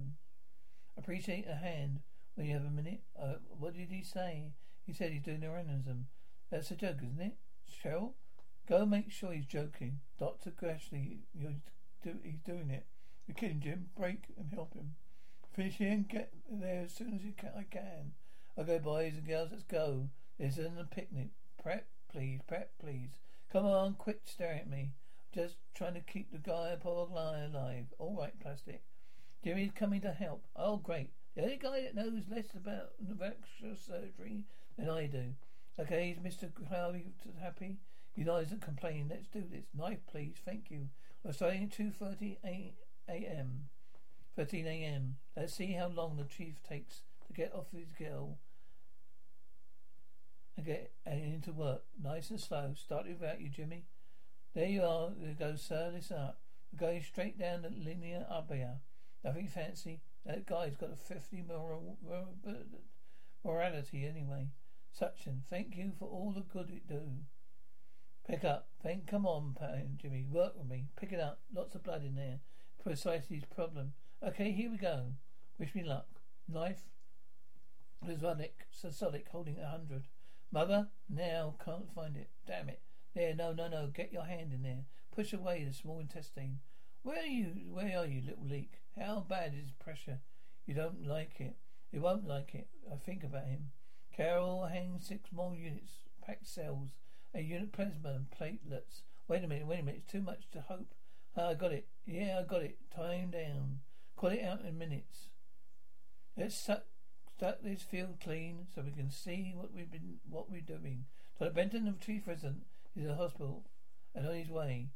[0.96, 2.00] Appreciate a hand
[2.34, 3.00] when you have a minute.
[3.20, 4.52] Uh, what did he say?
[4.84, 6.04] He said he's doing aneurysm.
[6.50, 7.36] That's a joke, isn't it?
[7.82, 8.12] Cheryl?
[8.68, 10.00] Go make sure he's joking.
[10.18, 10.50] Dr.
[10.50, 11.54] Grashley, you're
[12.02, 12.84] do, he's doing it.
[13.26, 13.86] You're kidding, Jim.
[13.96, 14.96] Break and help him.
[15.54, 17.50] Finish here and get there as soon as you can.
[17.56, 18.12] I can.
[18.60, 20.08] Okay, boys and girls, let's go.
[20.36, 21.28] This isn't a picnic.
[21.62, 22.40] Prep, please.
[22.48, 23.10] Prep, please.
[23.52, 24.90] Come on, quit staring at me.
[25.32, 27.86] Just trying to keep the guy, poor guy, alive.
[28.00, 28.82] All right, plastic.
[29.44, 30.44] Jimmy's coming to help.
[30.56, 31.10] Oh, great.
[31.36, 34.42] The only guy that knows less about vascular surgery
[34.76, 35.34] than I do.
[35.78, 36.50] Okay, is Mr.
[36.52, 37.76] Crowley happy?
[38.16, 39.06] You know, isn't complaining.
[39.08, 39.66] Let's do this.
[39.72, 40.34] Knife, please.
[40.44, 40.88] Thank you.
[41.22, 42.38] We're starting at 2.30
[43.08, 43.68] a.m.
[44.34, 45.16] 13 a.m.
[45.36, 48.36] Let's see how long the chief takes to get off his girl
[50.58, 51.82] and get into work.
[52.02, 52.72] Nice and slow.
[52.74, 53.84] Start without you, Jimmy.
[54.54, 55.10] There you are.
[55.38, 55.90] Goes, sir.
[55.94, 56.40] Listen up.
[56.72, 58.78] We're going straight down the linear here.
[59.24, 60.00] Nothing fancy.
[60.26, 61.96] That guy's got a 50 moral,
[63.44, 64.48] morality anyway.
[64.92, 67.02] Suction, thank you for all the good it do.
[68.28, 68.68] Pick up.
[68.82, 70.26] Thank, come on, Pan, Jimmy.
[70.28, 70.86] Work with me.
[71.00, 71.40] Pick it up.
[71.54, 72.40] Lots of blood in there.
[72.82, 73.92] Precisely his problem.
[74.26, 75.12] Okay, here we go.
[75.58, 76.08] Wish me luck.
[76.48, 76.82] Knife.
[78.06, 80.08] Lazonic, Sasolic holding a hundred.
[80.50, 82.30] Mother, now can't find it.
[82.46, 82.80] Damn it.
[83.14, 83.88] There, no, no, no.
[83.88, 84.84] Get your hand in there.
[85.14, 86.60] Push away the small intestine.
[87.02, 87.52] Where are you?
[87.70, 88.80] Where are you, little leak?
[88.98, 90.20] How bad is pressure?
[90.66, 91.56] You don't like it.
[91.90, 92.68] You won't like it.
[92.90, 93.70] I think about him.
[94.14, 95.92] Carol hangs six more units,
[96.26, 96.90] packed cells,
[97.34, 99.02] a unit plasma and platelets.
[99.28, 100.02] Wait a minute, wait a minute.
[100.04, 100.94] It's too much to hope.
[101.36, 101.86] Ah, I got it.
[102.04, 102.78] Yeah, I got it.
[102.94, 103.80] Time down.
[104.16, 105.28] Call it out in minutes.
[106.36, 106.84] Let's suck,
[107.38, 111.04] suck this field clean so we can see what we've been, what we're doing.
[111.38, 111.52] Dr.
[111.52, 112.62] Benton, the chief resident,
[112.96, 113.64] is in the hospital
[114.14, 114.88] and on his way.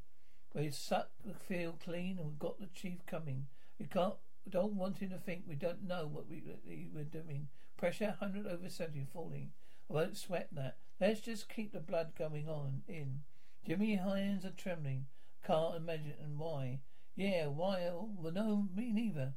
[0.55, 3.47] We sucked the field clean and we've got the chief coming.
[3.78, 4.14] We can't,
[4.45, 6.43] we don't want him to think we don't know what we,
[6.93, 7.49] we're doing.
[7.76, 9.53] Pressure 100 over 70 falling.
[9.88, 10.76] I won't sweat that.
[11.01, 13.20] Let's just keep the blood going on in.
[13.66, 15.07] Jimmy hands are trembling.
[15.47, 16.80] Can't imagine and why.
[17.14, 17.88] Yeah, why?
[17.93, 19.34] Well, no, me neither.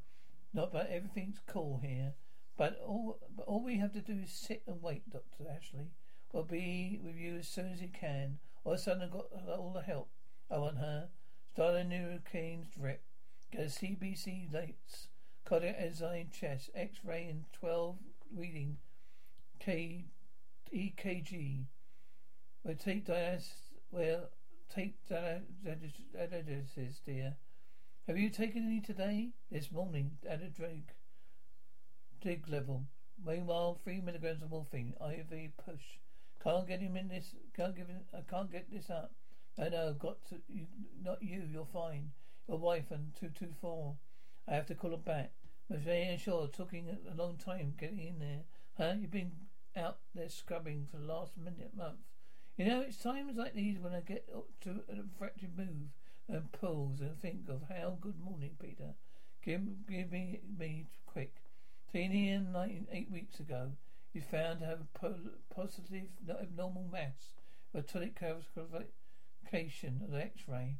[0.53, 2.13] Not but everything's cool here.
[2.57, 5.49] But all, but all we have to do is sit and wait, Dr.
[5.49, 5.91] Ashley.
[6.31, 8.39] We'll be with you as soon as he can.
[8.63, 10.09] All of a sudden, I've got all the help
[10.49, 11.09] I want her.
[11.53, 13.01] Start a neurocaine drip.
[13.51, 15.07] Get a CBC lights.
[15.45, 16.69] Cardiac enzyme chest.
[16.75, 17.97] X-ray and 12
[18.35, 18.77] reading.
[19.59, 20.05] K,
[20.73, 21.65] EKG.
[22.63, 23.53] We'll take dialysis.
[23.91, 24.29] We'll
[24.73, 27.35] take dialysis, dear.
[28.07, 29.29] Have you taken any today?
[29.51, 30.91] This morning, at a drug.
[32.25, 32.87] Dig level.
[33.23, 34.95] Meanwhile, three milligrams of morphine.
[34.99, 35.99] IV push.
[36.43, 37.35] Can't get him in this.
[37.55, 37.99] Can't give him.
[38.17, 39.13] I can't get this up.
[39.59, 39.93] I know.
[39.93, 40.37] Got to.
[40.49, 40.65] You,
[41.03, 41.43] not you.
[41.47, 42.13] You're fine.
[42.47, 43.97] Your wife and two two four.
[44.47, 45.33] I have to call her back.
[45.69, 46.47] But very sure.
[46.47, 48.41] Taking a long time getting in there.
[48.75, 48.95] Huh?
[48.99, 49.33] You've been
[49.77, 51.99] out there scrubbing for the last minute month.
[52.57, 55.91] You know, it's times like these when I get up to an effective move
[56.27, 58.95] and pulls and think of how good morning, Peter.
[59.43, 61.44] Give, give me me quick.
[61.95, 63.71] Teeny nine, eight weeks ago,
[64.11, 65.15] he found to have a po-
[65.49, 67.35] positive abnormal mass
[67.73, 70.75] of tonic calcification of the X-ray.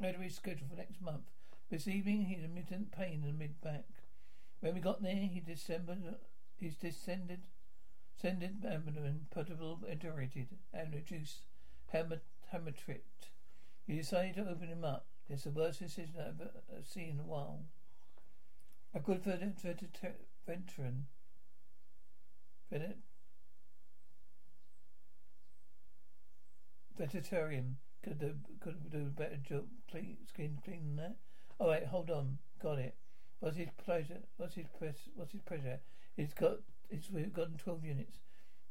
[0.00, 1.24] To scheduled for next month.
[1.68, 3.86] This evening, he had intermittent pain in the mid back.
[4.60, 6.14] When we got there, he descended.
[6.56, 7.40] He's descended,
[8.14, 11.40] descended abdomen, portable iterated, and reduced
[11.92, 13.00] hematocrit.
[13.84, 15.06] He decided to open him up.
[15.28, 17.64] It's the worst decision I've ever seen in a while.
[18.94, 19.24] A good
[20.46, 21.06] veteran.
[26.98, 31.16] Vegetarian could do could do a better job clean, skin cleaning that.
[31.58, 32.94] All right, hold on, got it.
[33.40, 34.20] What's his pleasure?
[34.36, 34.96] What's his press?
[35.14, 35.80] What's his pressure?
[36.16, 36.58] He's got.
[36.88, 38.18] It's we've gotten twelve units.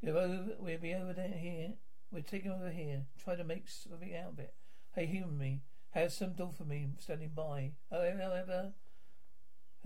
[0.02, 0.56] We're over.
[0.60, 1.74] We'll be over there here.
[2.12, 3.04] We're taking over here.
[3.24, 4.54] Try to make something out of it.
[4.94, 5.62] Hey, human me.
[5.92, 6.34] Have some
[6.68, 7.72] me standing by.
[7.92, 8.74] However,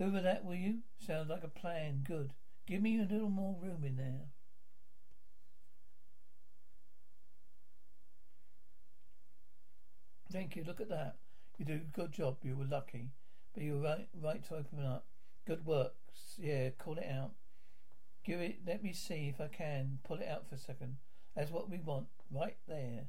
[0.08, 0.78] were that, were you?
[1.04, 2.04] Sounds like a plan.
[2.06, 2.32] Good.
[2.66, 4.28] Give me a little more room in there.
[10.32, 10.64] Thank you.
[10.64, 11.16] Look at that.
[11.58, 12.36] You do a good job.
[12.42, 13.10] You were lucky.
[13.52, 15.04] But you were right, right to open up.
[15.46, 15.94] Good work.
[16.38, 17.32] Yeah, call it out.
[18.24, 19.98] Give it, let me see if I can.
[20.04, 20.96] Pull it out for a second.
[21.34, 22.06] That's what we want.
[22.30, 23.06] Right there.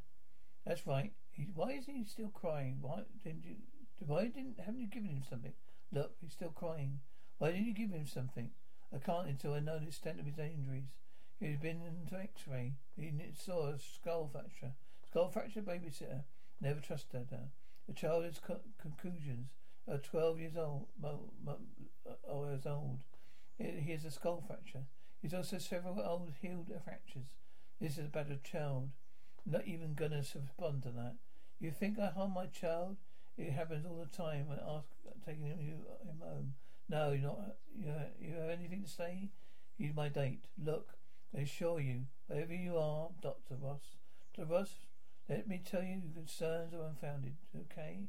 [0.65, 1.11] That's right.
[1.29, 2.77] He, why is he still crying?
[2.81, 3.55] Why didn't you,
[3.99, 5.53] why didn't, haven't you given him something?
[5.91, 6.99] Look, he's still crying.
[7.37, 8.51] Why didn't you give him something?
[8.93, 10.89] I can't until I know the extent of his injuries.
[11.39, 12.73] He's been into X-ray.
[12.95, 14.73] He saw a skull fracture.
[15.07, 16.23] Skull fracture babysitter.
[16.59, 17.49] Never trusted her.
[17.87, 19.49] The child has co- contusions.
[19.91, 20.87] Uh, Twelve years old.
[21.01, 21.57] Mo, mo,
[22.07, 22.99] uh, years old.
[23.57, 24.85] He has a skull fracture.
[25.21, 27.27] He's also several old healed fractures.
[27.79, 28.91] This is about a child.
[29.45, 31.15] not even gonna respond to that.
[31.59, 32.97] You think I harm my child?
[33.37, 34.87] It happens all the time when I ask
[35.25, 35.73] taking him, you
[36.03, 36.53] him home.
[36.89, 37.55] No, you're not.
[37.75, 39.29] You, you have anything to say?
[39.77, 40.45] He's my date.
[40.63, 40.89] Look,
[41.35, 43.95] I assure you, wherever you are, Doctor Ross,
[44.35, 44.69] Doctor Ross,
[45.29, 47.35] let me tell you, your concerns are unfounded.
[47.55, 48.07] Okay?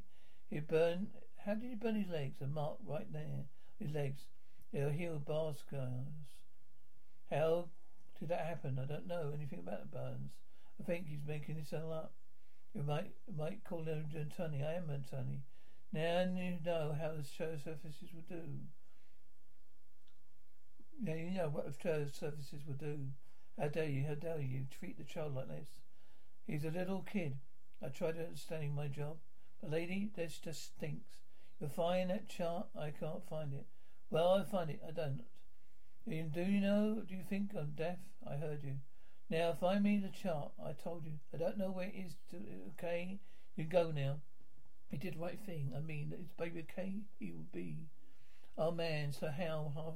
[0.49, 1.07] He burned.
[1.45, 2.41] How did he burn his legs?
[2.41, 3.45] A mark right there.
[3.79, 4.23] His legs.
[4.71, 6.27] They're healed bar scars.
[7.31, 7.69] How
[8.19, 8.79] did that happen?
[8.81, 10.33] I don't know anything about the burns.
[10.79, 12.13] I think he's making this all up.
[12.73, 14.63] You might might call him an attorney.
[14.63, 15.43] I am an attorney.
[15.91, 18.43] Now you know how the show surfaces will do.
[21.01, 22.97] Now you know what the show surfaces will do.
[23.59, 25.69] How dare you, how dare you treat the child like this?
[26.47, 27.37] He's a little kid.
[27.83, 29.17] I tried understanding my job.
[29.61, 31.17] But lady, this just stinks.
[31.59, 32.67] You'll find that chart.
[32.75, 33.67] I can't find it.
[34.09, 34.81] Well, I'll find it.
[34.87, 35.21] I don't.
[36.07, 37.99] Do you know, do you think I'm deaf?
[38.27, 38.77] I heard you.
[39.33, 40.51] Now find me the chart.
[40.63, 41.13] I told you.
[41.33, 42.13] I don't know where it is.
[42.29, 42.37] To,
[42.77, 43.17] okay,
[43.55, 44.17] you go now.
[44.91, 45.73] He did the right thing.
[45.75, 46.97] I mean, it's baby okay.
[47.17, 47.77] He will be.
[48.59, 49.95] Oh man, so how how,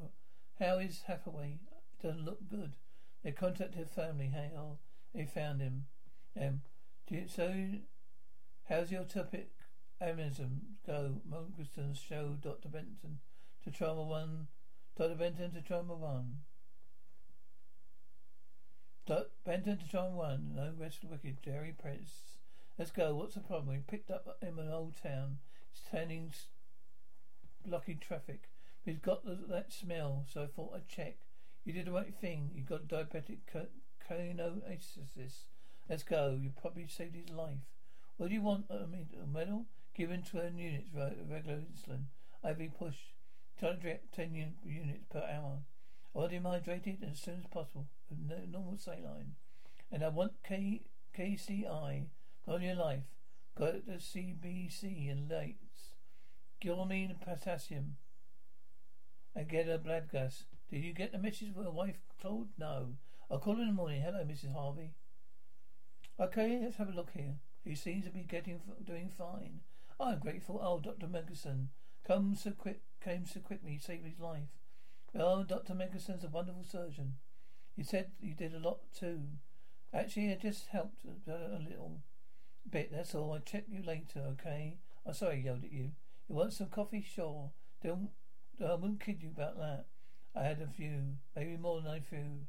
[0.59, 1.59] how is Hathaway?
[1.69, 2.77] It doesn't look good.
[3.23, 4.33] They contacted family.
[4.33, 4.79] How
[5.13, 5.85] they found him.
[6.35, 6.61] Um,
[7.07, 7.53] you, so
[8.67, 9.51] how's your topic?
[10.01, 11.21] Amazon go.
[11.29, 12.69] Morgenstern show Dr.
[12.69, 13.19] Benton
[13.63, 14.47] to trauma one.
[14.97, 15.13] Dr.
[15.13, 16.37] Benton to trauma one.
[19.07, 19.27] Dr.
[19.45, 20.51] Benton to trauma one.
[20.53, 21.41] No rest of the wicked.
[21.41, 22.23] Jerry Prince.
[22.77, 23.15] Let's go.
[23.15, 23.69] What's the problem?
[23.69, 25.37] We picked up him in old town.
[25.71, 26.33] It's turning
[27.65, 28.49] blocking traffic.
[28.83, 31.19] He's got the, that smell, so I thought I'd check.
[31.63, 32.51] You did the right thing.
[32.53, 33.39] You got diabetic
[34.09, 35.43] ketoacidosis.
[35.89, 36.37] Let's go.
[36.37, 37.63] You probably saved his life.
[38.17, 38.65] What do you want?
[38.69, 39.67] I mean, a medal?
[39.95, 42.07] Given 12 units regular insulin.
[42.43, 42.97] IV push.
[43.57, 45.59] Trying to drip 10 units per hour.
[46.15, 47.87] I want him hydrated as soon as possible.
[48.09, 49.35] With normal saline.
[49.91, 50.83] And I want K
[51.17, 52.05] KCI
[52.47, 53.03] on your life.
[53.57, 55.95] Got the CBC and lights.
[56.61, 57.97] Gilmine potassium.
[59.35, 60.45] And get a blood gas.
[60.69, 62.49] Did you get the message from your wife, Claude?
[62.57, 62.93] No.
[63.29, 64.01] I'll call in the morning.
[64.01, 64.53] Hello, Mrs.
[64.53, 64.93] Harvey.
[66.19, 67.35] Okay, let's have a look here.
[67.63, 69.59] He seems to be getting doing fine.
[69.99, 70.59] I'm grateful.
[70.63, 71.07] Oh, Dr.
[71.07, 71.69] Morgenstern,
[72.05, 74.49] come so quick, came so quickly, saved his life.
[75.15, 75.73] Oh, well, Dr.
[75.73, 77.15] Morgenstern's a wonderful surgeon.
[77.75, 79.21] He said you did a lot too.
[79.93, 82.01] Actually, it just helped a, a little
[82.69, 82.91] bit.
[82.91, 83.33] That's all.
[83.33, 84.77] I'll check you later, okay?
[85.05, 85.91] I'm sorry I yelled at you.
[86.27, 87.01] You want some coffee?
[87.01, 87.51] Sure.
[87.81, 88.09] Don't.
[88.59, 89.85] I won't kid you about that.
[90.35, 92.45] I had a few, maybe more than a few.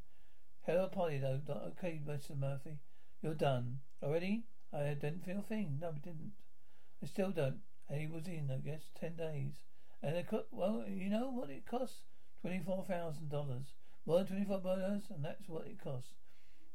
[0.66, 1.40] Hello, Polly, though.
[1.48, 2.36] Okay, Mr.
[2.36, 2.78] Murphy.
[3.22, 3.80] You're done.
[4.02, 4.44] Already?
[4.72, 5.78] I didn't feel a thing.
[5.80, 6.32] No, I didn't.
[7.02, 7.60] I still don't.
[7.88, 9.54] And he was in, I guess, ten days.
[10.02, 12.07] And it cost, well, you know what it costs?
[12.44, 13.64] $24,000.
[14.06, 16.14] More than 24 dollars and that's what it costs.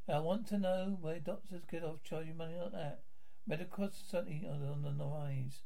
[0.07, 2.99] I want to know where doctors get off charging money like that.
[3.47, 5.63] Medical costs are certainly are on the rise.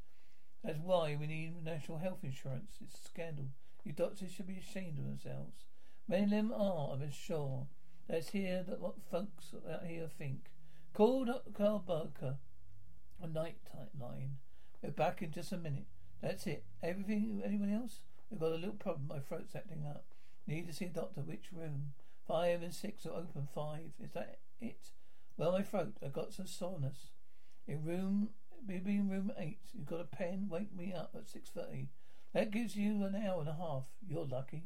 [0.64, 2.78] That's why we need national health insurance.
[2.82, 3.48] It's a scandal.
[3.84, 5.66] You doctors should be ashamed of themselves.
[6.08, 7.68] Many of them are, I'm sure.
[8.10, 10.50] Let's hear what folks out here think.
[10.94, 11.52] Call Dr.
[11.52, 12.38] Carl Barker
[13.22, 13.58] a night
[14.00, 14.38] line.
[14.82, 15.88] We're back in just a minute.
[16.22, 16.64] That's it.
[16.82, 18.00] Everything, anyone else?
[18.30, 19.08] We've got a little problem.
[19.08, 20.06] My throat's acting up.
[20.46, 21.22] Need to see a doctor.
[21.22, 21.94] Which room?
[22.28, 23.48] Five and six are open.
[23.54, 23.92] Five.
[24.04, 24.90] Is that it?
[25.38, 25.98] Well, my throat.
[26.04, 27.12] I've got some soreness.
[27.68, 28.30] In room,
[28.66, 29.60] maybe in room eight.
[29.74, 30.48] You've got a pen.
[30.50, 31.90] Wake me up at six thirty.
[32.34, 33.84] That gives you an hour and a half.
[34.08, 34.66] You're lucky.